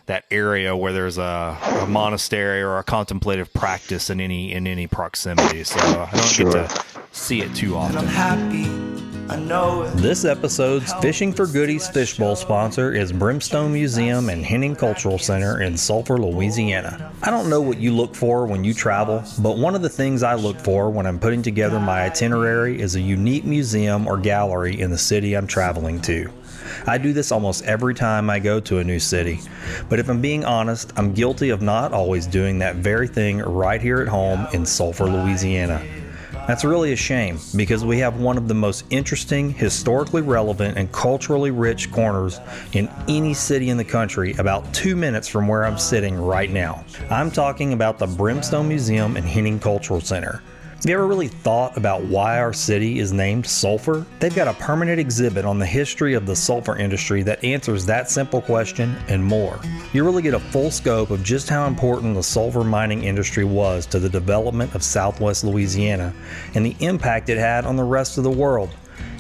[0.06, 4.86] that area where there's a, a monastery or a contemplative practice in any in any
[4.86, 5.64] proximity.
[5.64, 6.52] So I don't Sure.
[6.52, 9.13] get to see it too And I'm often.
[9.26, 9.90] Happy, I know it.
[9.96, 15.76] This episode's Fishing for Goodies Fishbowl sponsor is Brimstone Museum and Henning Cultural Center in
[15.76, 17.12] Sulphur, Louisiana.
[17.22, 20.22] I don't know what you look for when you travel, but one of the things
[20.22, 24.80] I look for when I'm putting together my itinerary is a unique museum or gallery
[24.80, 26.30] in the city I'm traveling to.
[26.86, 29.40] I do this almost every time I go to a new city,
[29.88, 33.80] but if I'm being honest, I'm guilty of not always doing that very thing right
[33.80, 35.82] here at home in Sulphur, Louisiana.
[36.46, 40.92] That's really a shame because we have one of the most interesting, historically relevant, and
[40.92, 42.38] culturally rich corners
[42.74, 46.84] in any city in the country about two minutes from where I'm sitting right now.
[47.10, 50.42] I'm talking about the Brimstone Museum and Henning Cultural Center.
[50.84, 54.04] Have you ever really thought about why our city is named Sulphur?
[54.20, 58.10] They've got a permanent exhibit on the history of the sulfur industry that answers that
[58.10, 59.58] simple question and more.
[59.94, 63.86] You really get a full scope of just how important the sulfur mining industry was
[63.86, 66.12] to the development of southwest Louisiana
[66.54, 68.68] and the impact it had on the rest of the world.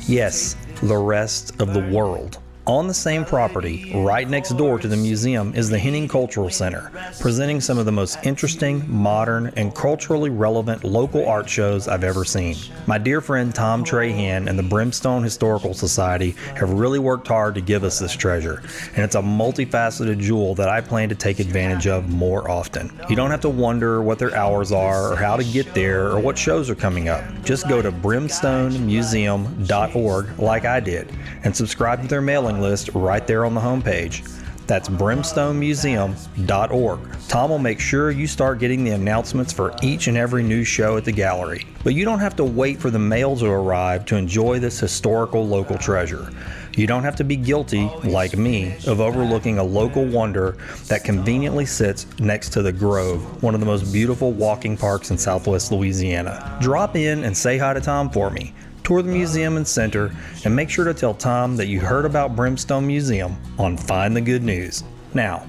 [0.06, 2.40] Yes, the rest of the world.
[2.66, 6.90] On the same property, right next door to the museum, is the Henning Cultural Center,
[7.20, 12.24] presenting some of the most interesting, modern, and culturally relevant local art shows I've ever
[12.24, 12.56] seen.
[12.86, 17.60] My dear friend Tom Trahan and the Brimstone Historical Society have really worked hard to
[17.60, 18.62] give us this treasure,
[18.96, 22.90] and it's a multifaceted jewel that I plan to take advantage of more often.
[23.10, 26.18] You don't have to wonder what their hours are, or how to get there, or
[26.18, 27.22] what shows are coming up.
[27.44, 31.12] Just go to brimstonemuseum.org like I did
[31.42, 34.30] and subscribe to their mailing list right there on the homepage.
[34.66, 37.00] That's brimstonemuseum.org.
[37.28, 40.96] Tom will make sure you start getting the announcements for each and every new show
[40.96, 41.66] at the gallery.
[41.82, 45.46] But you don't have to wait for the mail to arrive to enjoy this historical
[45.46, 46.30] local treasure.
[46.76, 50.56] You don't have to be guilty, like me, of overlooking a local wonder
[50.88, 55.18] that conveniently sits next to the Grove, one of the most beautiful walking parks in
[55.18, 56.58] southwest Louisiana.
[56.60, 58.52] Drop in and say hi to Tom for me.
[58.84, 60.14] Tour the museum and center,
[60.44, 64.20] and make sure to tell Tom that you heard about Brimstone Museum on Find the
[64.20, 64.84] Good News.
[65.14, 65.46] Now,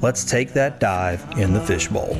[0.00, 2.16] let's take that dive in the fishbowl.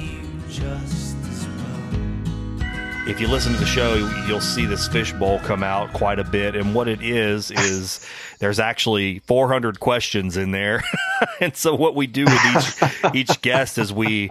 [3.08, 3.94] If you listen to the show,
[4.26, 6.54] you'll see this fishbowl come out quite a bit.
[6.54, 8.06] And what it is, is
[8.38, 10.84] there's actually 400 questions in there.
[11.40, 14.28] and so what we do with each, each guest is we,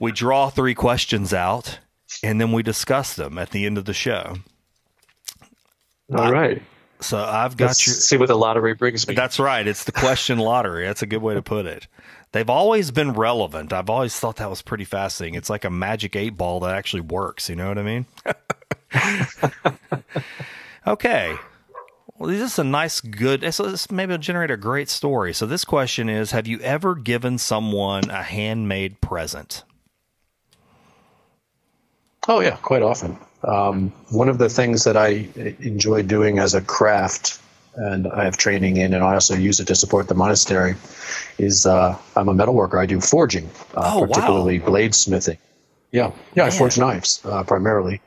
[0.00, 1.78] we draw three questions out
[2.24, 4.34] and then we discuss them at the end of the show.
[6.14, 6.62] All right.
[7.00, 7.92] So I've got Let's you.
[7.92, 9.14] see what the lottery brings me.
[9.14, 9.66] That's right.
[9.66, 10.84] It's the question lottery.
[10.86, 11.86] That's a good way to put it.
[12.32, 13.72] They've always been relevant.
[13.72, 15.34] I've always thought that was pretty fascinating.
[15.34, 17.48] It's like a magic eight ball that actually works.
[17.48, 18.06] You know what I mean?
[20.86, 21.36] okay.
[22.18, 23.54] Well, this is a nice, good.
[23.54, 25.32] So this maybe will generate a great story.
[25.32, 29.62] So this question is: Have you ever given someone a handmade present?
[32.26, 33.16] Oh yeah, quite often.
[33.44, 35.28] Um, one of the things that I
[35.60, 37.40] enjoy doing as a craft,
[37.76, 40.74] and I have training in, and I also use it to support the monastery,
[41.38, 42.80] is uh, I'm a metalworker.
[42.80, 44.06] I do forging, uh, Oh, wow.
[44.06, 45.38] particularly bladesmithing.
[45.92, 48.00] Yeah, yeah, I forge knives uh, primarily,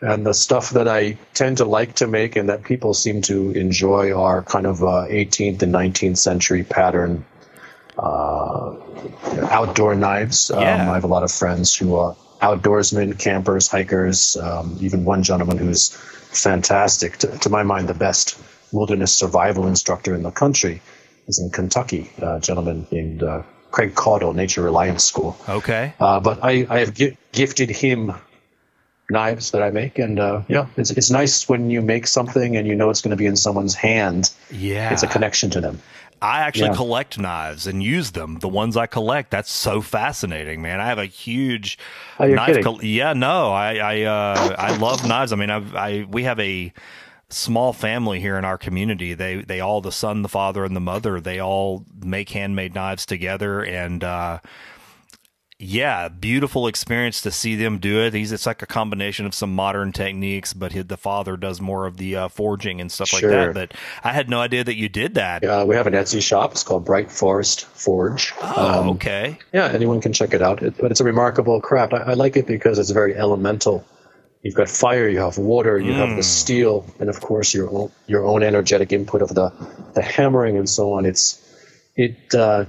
[0.00, 3.50] and the stuff that I tend to like to make and that people seem to
[3.52, 7.24] enjoy are kind of uh, 18th and 19th century pattern
[7.98, 8.74] uh,
[9.50, 10.50] outdoor knives.
[10.50, 10.90] Um, Yeah.
[10.90, 14.36] I have a lot of friends who are outdoorsmen, campers, hikers.
[14.36, 18.40] Um, even one gentleman who's fantastic, to, to my mind, the best
[18.72, 20.80] wilderness survival instructor in the country
[21.26, 22.10] is in Kentucky.
[22.18, 25.36] A gentleman named uh, Craig Caudill, Nature Reliance School.
[25.48, 25.94] Okay.
[25.98, 28.12] Uh, but I, I have gi- gifted him
[29.10, 32.66] knives that I make, and uh, yeah, it's it's nice when you make something and
[32.66, 34.30] you know it's going to be in someone's hand.
[34.50, 34.92] Yeah.
[34.92, 35.80] It's a connection to them.
[36.22, 36.74] I actually Yeah.
[36.76, 38.38] collect knives and use them.
[38.40, 40.80] The ones I collect, that's so fascinating, man.
[40.80, 41.78] I have a huge
[42.18, 42.62] Oh, knife.
[42.62, 45.32] col- yeah, no, I I uh, I love knives.
[45.32, 46.72] I mean, I, I we have a
[47.30, 49.14] small family here in our community.
[49.14, 51.20] They they all the son, the father, and the mother.
[51.20, 54.40] They all make handmade knives together, and uh,
[55.62, 58.14] yeah, beautiful experience to see them do it.
[58.14, 61.84] He's it's like a combination of some modern techniques, but his, the father does more
[61.86, 63.52] of the uh, forging and stuff like Sure.
[63.52, 63.54] that.
[63.54, 65.44] But I had no idea that you did that.
[65.44, 66.52] Uh, we have an Etsy shop.
[66.52, 68.32] It's called Bright Forest Forge.
[68.40, 69.38] Oh, Um, okay.
[69.52, 70.62] Yeah, anyone can check it out.
[70.62, 71.92] It, but it's a remarkable craft.
[71.92, 73.84] I, I like it because it's very elemental.
[74.42, 77.92] You've got fire, you have water, you have the steel, and of course your own,
[78.06, 79.52] your own energetic input of the
[79.92, 81.04] the hammering and so on.
[81.04, 81.38] It's
[81.94, 82.64] it uh,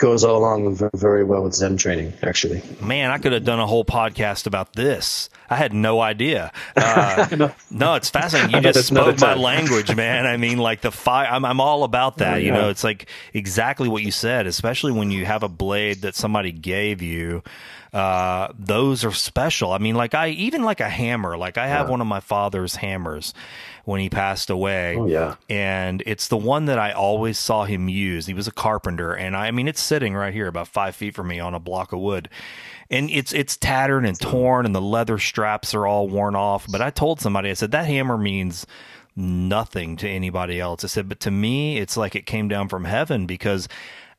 [0.00, 2.62] goes along very well with Zen training, actually.
[2.80, 5.28] Man, I could have done a whole podcast about this.
[5.48, 6.52] I had no idea.
[6.74, 8.56] Uh, no, it's fascinating.
[8.56, 10.26] You just spoke my language, man.
[10.26, 11.28] I mean, like the fire.
[11.30, 12.34] I'm, I'm all about that.
[12.34, 12.60] Oh, You yeah.
[12.60, 14.46] know, it's like exactly what you said.
[14.46, 17.42] Especially when you have a blade that somebody gave you.
[17.92, 19.72] Uh, those are special.
[19.72, 21.36] I mean, like I even like a hammer.
[21.36, 23.34] Like I have one of my father's hammers
[23.90, 24.96] when he passed away.
[24.96, 25.34] Oh, yeah.
[25.48, 28.26] and it's the one that I always saw him use.
[28.26, 31.16] He was a carpenter, and I, I mean, it's sitting right here, about five feet
[31.16, 32.28] from me, on a block of wood,
[32.88, 36.66] and it's it's tattered and torn, and the leather straps are all worn off.
[36.70, 38.64] But I told somebody, I said that hammer means
[39.16, 40.84] nothing to anybody else.
[40.84, 43.66] I said, but to me, it's like it came down from heaven because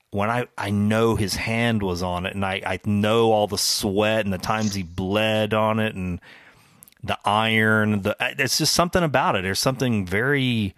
[0.09, 3.57] when I, I know his hand was on it and I, I know all the
[3.57, 6.19] sweat and the times he bled on it and
[7.04, 9.41] the iron, the it's just something about it.
[9.43, 10.76] There's something very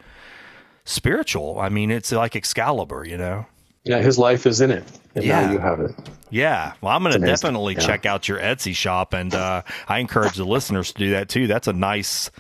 [0.86, 1.59] spiritual.
[1.59, 3.45] I mean, it's like Excalibur, you know?
[3.86, 4.84] Yeah, his life is in it,
[5.15, 5.45] and Yeah.
[5.45, 5.91] now you have it.
[6.30, 6.74] Yeah.
[6.82, 7.82] Well, I'm going to definitely Yeah.
[7.82, 11.47] check out your Etsy shop and uh, I encourage the listeners to do that too.
[11.47, 12.32] That's a nice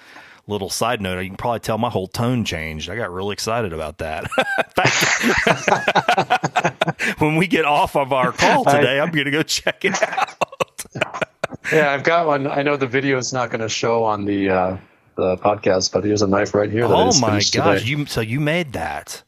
[0.47, 1.19] little side note.
[1.21, 2.89] You can probably tell my whole tone changed.
[2.89, 4.29] I got really excited about that.
[4.75, 4.95] Fact,
[7.21, 10.83] when we get off of our call today, I'm going to go check it out.
[11.71, 12.47] Yeah, I've got one.
[12.47, 14.77] I know the video is not going to show on the uh,
[15.15, 16.87] the podcast, but here's a knife right here.
[16.87, 17.51] that Oh my gosh!
[17.51, 17.81] today.
[17.83, 19.23] You so you made that?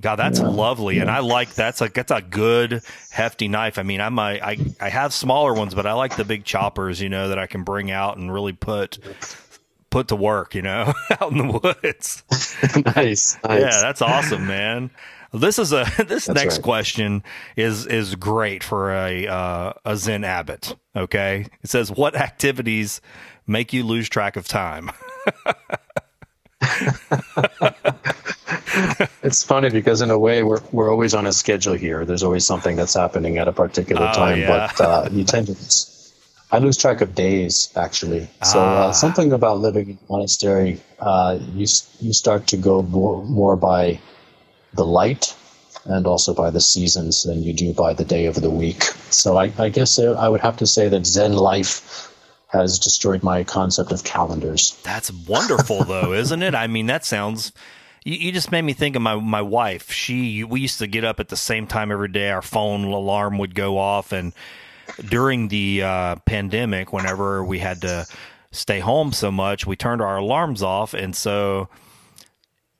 [0.00, 3.78] God, that's lovely, and I like that's like that's a good hefty knife.
[3.78, 7.00] I mean, I'm a, I I have smaller ones, but I like the big choppers,
[7.00, 8.98] you know, that I can bring out and really put
[9.88, 12.22] put to work, you know, out in the woods.
[12.96, 13.60] nice, nice.
[13.60, 14.90] Yeah, that's awesome, man.
[15.34, 16.62] This is a this next right.
[16.62, 17.22] question
[17.56, 20.76] is is great for a uh, a Zen abbot.
[20.96, 23.00] Okay, it says, "What activities
[23.46, 24.90] make you lose track of time?"
[29.22, 32.04] It's funny because in a way we're we're always on a schedule here.
[32.04, 34.70] There's always something that's happening at a particular Oh, time, yeah.
[34.76, 35.56] but uh, you tend to.
[36.52, 38.28] I lose track of days actually.
[38.44, 38.88] So Ah.
[38.88, 41.66] uh, something about living in a monastery, uh, you
[42.00, 43.98] you start to go more, more by
[44.74, 45.34] the light
[45.86, 48.82] and also by the seasons than you do by the day of the week.
[49.10, 52.10] So I, I guess uh, I would have to say that Zen life
[52.48, 54.78] has destroyed my concept of calendars.
[54.82, 56.54] That's wonderful, though, isn't it?
[56.54, 57.52] I mean, that sounds.
[58.04, 59.90] You, you just made me think of my my wife.
[59.90, 62.30] She we used to get up at the same time every day.
[62.30, 64.32] Our phone alarm would go off, and
[65.04, 68.06] during the uh, pandemic, whenever we had to
[68.52, 71.68] stay home so much, we turned our alarms off, and so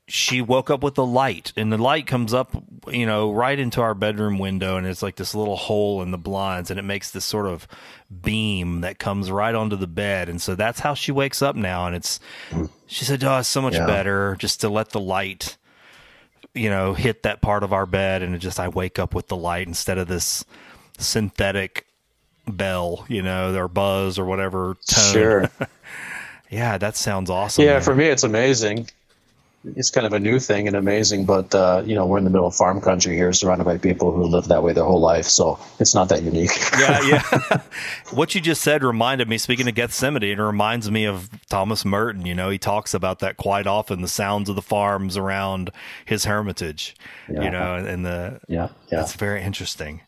[0.07, 2.51] she woke up with the light and the light comes up
[2.91, 6.17] you know right into our bedroom window and it's like this little hole in the
[6.17, 7.67] blinds and it makes this sort of
[8.21, 11.87] beam that comes right onto the bed and so that's how she wakes up now
[11.87, 12.19] and it's
[12.85, 13.87] she said oh it's so much Yeah.
[13.87, 15.57] better just to let the light
[16.53, 19.27] you know hit that part of our bed and it just i wake up with
[19.27, 20.45] the light instead of this
[20.99, 21.87] synthetic
[22.47, 25.49] bell you know or buzz or whatever tone Sure.
[26.51, 27.81] yeah that sounds awesome Yeah, man.
[27.81, 28.87] for me, it's amazing.
[29.75, 32.29] It's kind of a new thing and amazing, but uh, you know, we're in the
[32.29, 35.25] middle of farm country here, surrounded by people who live that way their whole life,
[35.25, 36.51] so it's not that unique.
[36.79, 37.61] yeah, yeah.
[38.11, 39.37] what you just said reminded me.
[39.37, 42.25] Speaking of Gethsemani, it reminds me of Thomas Merton.
[42.25, 44.01] You know, he talks about that quite often.
[44.01, 45.71] The sounds of the farms around
[46.05, 46.95] his hermitage.
[47.27, 48.99] You know, and the yeah, yeah.
[48.99, 50.01] that's very interesting.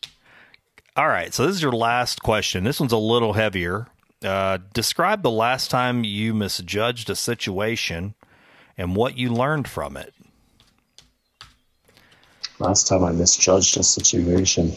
[0.96, 2.64] All right, so this is your last question.
[2.64, 3.86] This one's a little heavier.
[4.24, 8.14] Uh, describe the last time you misjudged a situation
[8.78, 10.14] and what you learned from it.
[12.60, 14.72] Last time I misjudged a situation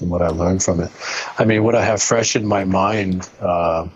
[0.00, 0.90] and what I learned from it.
[1.38, 3.88] I mean, what I have fresh in my mind uh,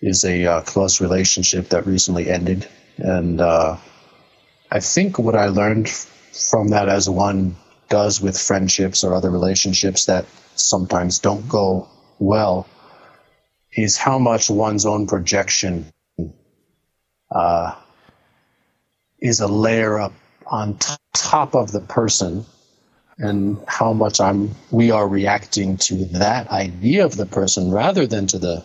[0.00, 2.68] is a uh, close relationship that recently ended.
[2.98, 3.76] And uh,
[4.70, 7.56] I think what I learned from that, as one
[7.88, 12.66] does with friendships or other relationships that sometimes don't go well,
[13.72, 15.92] is how much one's own projection
[17.30, 17.74] uh,
[19.20, 20.12] is a layer up
[20.46, 22.44] on t- top of the person
[23.18, 28.26] and how much I'm we are reacting to that idea of the person rather than
[28.28, 28.64] to the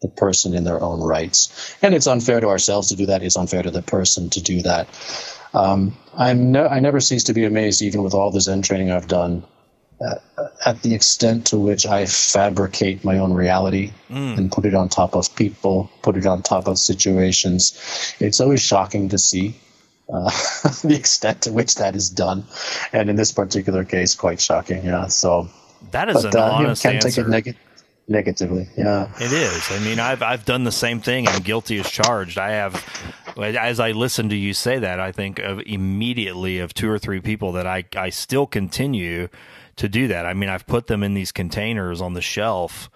[0.00, 1.76] the person in their own rights.
[1.80, 3.22] And it's unfair to ourselves to do that.
[3.22, 4.88] It's unfair to the person to do that.
[5.54, 8.90] Um, I'm no, I never cease to be amazed, even with all the Zen training
[8.90, 9.44] I've done,
[10.04, 10.16] uh,
[10.66, 13.92] at the extent to which I fabricate my own reality
[14.38, 18.14] and put it on top of people, put it on top of situations.
[18.18, 19.54] It's always shocking to see
[20.12, 20.30] uh,
[20.84, 22.44] the extent to which that is done,
[22.92, 24.84] and in this particular case, quite shocking.
[24.84, 25.06] Yeah.
[25.08, 25.48] So,
[25.90, 27.08] That is but an uh, you know, can't answer.
[27.10, 27.56] take it neg-
[28.08, 28.68] negatively.
[28.76, 29.10] Yeah.
[29.20, 29.70] It is.
[29.70, 32.38] I mean, I've I've done the same thing and guilty as charged.
[32.38, 32.84] I have,
[33.36, 37.20] as I listen to you say that, I think of immediately of two or three
[37.20, 39.28] people that I I still continue
[39.76, 40.26] to do that.
[40.26, 42.90] I mean, I've put them in these containers on the shelf,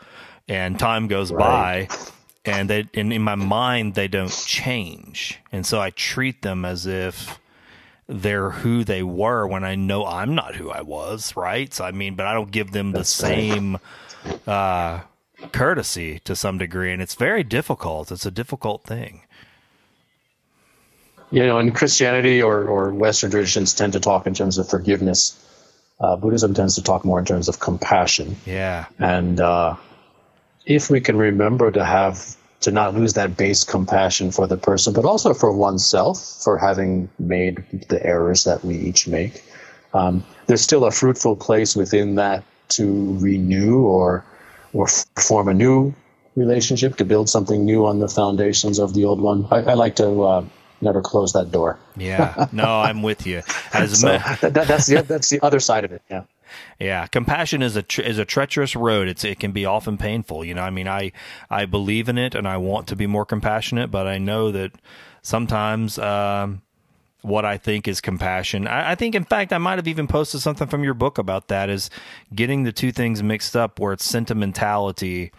[0.49, 1.89] and time goes by,
[2.47, 6.87] and they and in my mind they don't change, and so I treat them as
[6.87, 7.39] if
[8.09, 11.73] they're who they were when I know I'm not who I was, right?
[11.75, 13.79] So I mean, but I don't give them the same
[14.47, 15.01] uh,
[15.53, 18.13] courtesy to some degree, and it's very difficult.
[18.13, 19.23] It's a difficult thing.
[21.31, 25.43] You know, in Christianity or, or Western traditions tend to talk in terms of forgiveness.
[25.99, 28.37] Uh, Buddhism tends to talk more in terms of compassion.
[28.47, 28.85] Yeah.
[28.99, 29.75] And uh,
[30.67, 34.93] if we can remember to have to not lose that base compassion for the person,
[34.93, 39.43] but also for oneself for having made the errors that we each make,
[39.95, 44.25] um, there's still a fruitful place within that to renew or
[44.73, 45.95] or form a new
[46.35, 49.47] relationship to build something new on the foundations of the old one.
[49.51, 50.45] I, I like to uh,
[50.83, 51.79] never close that door.
[51.97, 52.49] Yeah.
[52.53, 53.43] No, I'm with you.
[53.73, 56.03] As So ma- that, that- that's the that's the other side of it.
[56.11, 56.25] Yeah.
[56.79, 59.09] Yeah, compassion is a tre- is a treacherous road.
[59.09, 60.45] It's it can be often painful.
[60.45, 61.13] You know, I mean, I
[61.51, 64.73] I believe in it and I want to be more compassionate, but I know that
[65.23, 66.63] sometimes um,
[67.23, 68.67] what I think is compassion.
[68.67, 71.49] I, I think, in fact, I might have even posted something from your book about
[71.49, 71.71] that.
[71.71, 71.91] Is
[72.35, 75.33] getting the two things mixed up, where it's sentimentality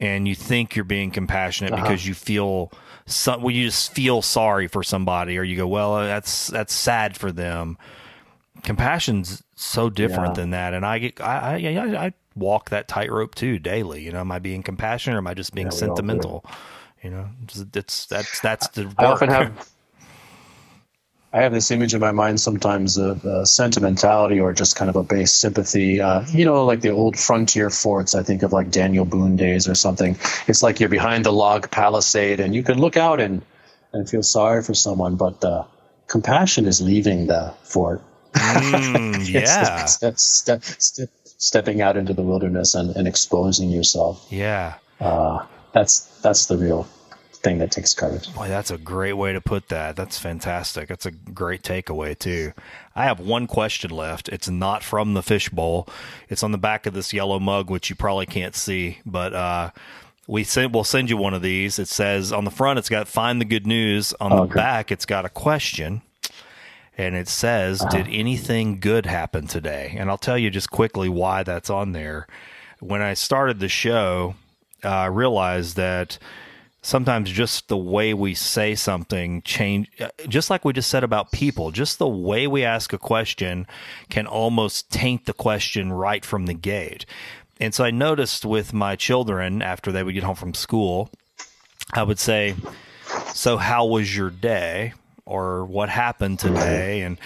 [0.00, 2.72] and you think you're being compassionate because you feel
[3.06, 7.16] some, well, you just feel sorry for somebody, or you go, well, that's that's sad
[7.16, 7.78] for them
[8.62, 10.34] compassion's so different Yeah.
[10.34, 14.10] than that and i get i i, I, I walk that tightrope too daily you
[14.12, 15.96] know am i being compassionate or am i just being Yeah, we all do.
[15.96, 16.44] sentimental
[17.02, 17.28] you know
[17.74, 19.68] it's, that's that's the I often have
[21.34, 24.96] I have this image in my mind sometimes of uh, sentimentality or just kind of
[24.96, 25.98] a base sympathy.
[25.98, 28.14] Uh, you know, like the old frontier forts.
[28.14, 30.18] I think of like Daniel Boone days or something.
[30.46, 33.42] It's like you're behind the log palisade and you can look out and
[33.94, 35.64] and feel sorry for someone, but uh,
[36.06, 38.02] compassion is leaving the fort.
[38.34, 44.26] Mm, yeah step, step, step, stepping out into the wilderness and, and exposing yourself.
[44.30, 46.86] yeah Uh, that's that's the real
[47.32, 48.32] thing that takes courage.
[48.34, 49.96] Boy, that's a great way to put that.
[49.96, 50.86] That's fantastic.
[50.88, 52.52] That's a great takeaway too.
[52.94, 54.28] I have one question left.
[54.28, 55.88] It's not from the fishbowl.
[56.28, 59.70] It's on the back of this yellow mug, which you probably can't see, but uh,
[60.28, 61.80] we send we'll send you one of these.
[61.80, 64.54] It says on the front, it's got "Find the good news." On the Okay.
[64.54, 66.02] back, it's got a question,
[66.96, 71.42] and it says, "Did anything good happen today?" And I'll tell you just quickly why
[71.42, 72.26] that's on there.
[72.80, 74.34] When I started the show,
[74.84, 76.18] uh, I realized that
[76.82, 81.30] sometimes just the way we say something change uh, just like we just said about
[81.30, 83.66] people just the way we ask a question
[84.10, 87.06] can almost taint the question right from the gate
[87.60, 91.08] and so i noticed with my children after they would get home from school
[91.94, 92.54] i would say
[93.32, 94.92] so how was your day
[95.24, 97.18] or what happened today and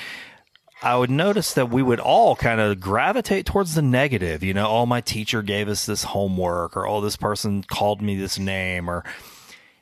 [0.82, 4.42] I would notice that we would all kind of gravitate towards the negative.
[4.42, 8.14] You know, oh, my teacher gave us this homework, or oh, this person called me
[8.16, 9.02] this name, or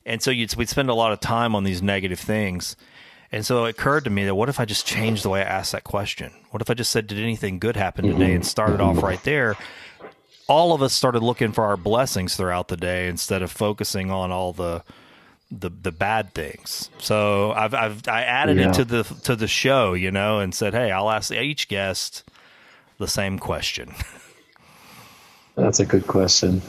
[0.06, 2.76] and so you'd, we'd spend a lot of time on these negative things.
[3.32, 5.44] And so it occurred to me that what if I just changed the way I
[5.44, 6.32] asked that question?
[6.50, 8.34] What if I just said, "Did anything good happen today?" Mm-hmm.
[8.36, 9.06] and started off mm-hmm.
[9.06, 9.56] right there.
[10.46, 14.30] All of us started looking for our blessings throughout the day instead of focusing on
[14.30, 14.84] all the
[15.50, 16.90] the the bad things.
[16.98, 18.70] So I've I've I added Yeah.
[18.70, 22.24] it to the to the show, you know, and said, "Hey, I'll ask each guest
[22.98, 23.94] the same question."
[25.56, 26.62] That's a good question.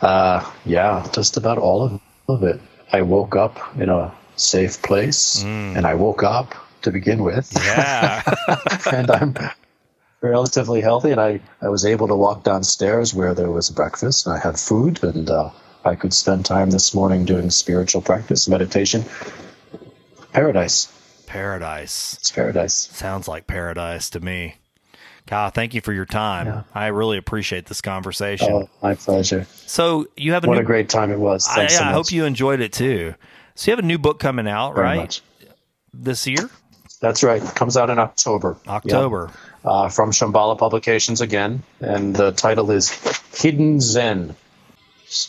[0.00, 2.60] Uh, yeah, just about all of, of it.
[2.92, 8.22] I woke up in a safe place, and I woke up to begin with, Yeah.
[8.92, 9.34] and I'm
[10.20, 11.10] relatively healthy.
[11.10, 14.58] And I, I was able to walk downstairs where there was breakfast, and I had
[14.60, 15.50] food, and uh,
[15.88, 19.04] I could spend time this morning doing spiritual practice, meditation.
[20.32, 20.92] Paradise.
[21.26, 22.14] paradise.
[22.20, 22.74] It's paradise.
[22.74, 24.56] Sounds like paradise to me.
[25.26, 26.46] Kyle, thank you for your time.
[26.46, 26.62] Yeah.
[26.74, 28.48] I really appreciate this conversation.
[28.50, 29.46] Oh, my pleasure.
[29.66, 31.46] so you have a What new a great time it was.
[31.48, 33.14] I, Thanks so I hope you enjoyed it too.
[33.54, 34.96] So you have a new book coming out, very right?
[34.96, 35.22] much.
[35.92, 36.48] This year?
[37.00, 37.42] That's right.
[37.42, 38.56] It comes out in October.
[38.64, 38.72] Yeah.
[38.72, 39.30] October.
[39.64, 42.90] uh, from Shambhala Publications again, and the title is
[43.34, 44.34] Hidden Zen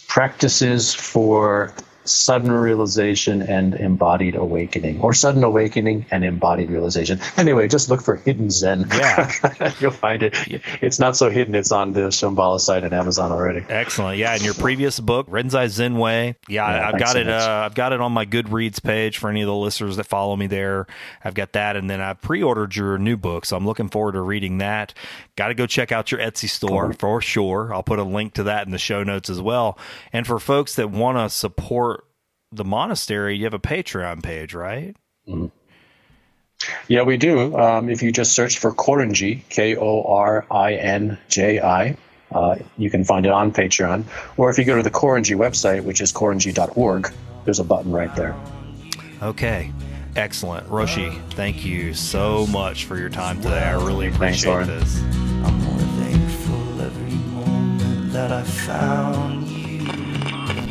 [0.08, 1.72] Practices for
[2.10, 7.20] Sudden Realization and Embodied Awakening, or Sudden Awakening and Embodied Realization.
[7.38, 8.88] Anyway, just look for Hidden Zen.
[8.91, 9.74] Yeah.
[9.80, 10.36] You'll find it.
[10.82, 13.66] It's not so hidden, it's on the Shambhala site at Amazon already.
[13.70, 14.18] Excellent.
[14.18, 16.36] Yeah, and your previous book, Rinzai Zen Way.
[16.47, 17.30] Yeah, Yeah, I've got so it.
[17.30, 20.36] Uh, I've got it on my Goodreads page for any of the listeners that follow
[20.36, 20.88] me there.
[21.24, 24.21] I've got that, and then I pre-ordered your new book, so I'm looking forward to
[24.21, 24.93] reading that.
[25.36, 27.74] Got to go check out your Etsy store for sure.
[27.74, 29.78] I'll put a link to that in the show notes as well.
[30.12, 31.99] And for folks that want to support
[32.51, 34.96] the monastery, you have a Patreon page, right?
[36.88, 37.58] Yeah, we do.
[37.58, 41.96] Um, if you just search for Korinji, K O R I N J I,
[42.32, 44.04] uh, you can find it on Patreon.
[44.38, 47.13] Or if you go to the Korinji website, which is korinji.org,
[47.46, 48.36] there's a button right there.
[49.21, 49.71] Okay.
[50.16, 50.67] Excellent.
[50.67, 53.59] Roshi, thank you so much for your time today.
[53.59, 54.67] I really appreciate Lauren.
[54.67, 55.01] this.
[55.01, 59.49] I'm more thankful every moment that I found you.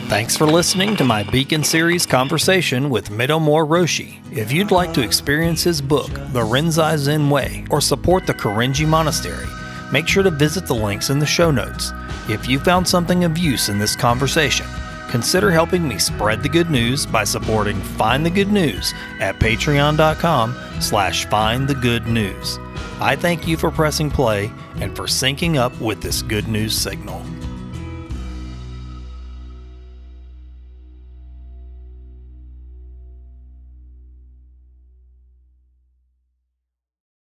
[0.09, 4.16] Thanks for listening to my Beacon Series conversation with Meido Moore Roshi.
[4.35, 8.89] If you'd like to experience his book, The Rinzai Zen Way, or support the Korinji
[8.89, 9.47] Monastery,
[9.93, 11.93] make sure to visit the links in the show notes.
[12.26, 14.66] If you found something of use in this conversation,
[15.10, 20.56] consider helping me spread the good news by supporting Find the Good News at patreon.com
[20.80, 22.59] slash find the good news.
[22.98, 27.22] I thank you for pressing play and for syncing up with this good news signal.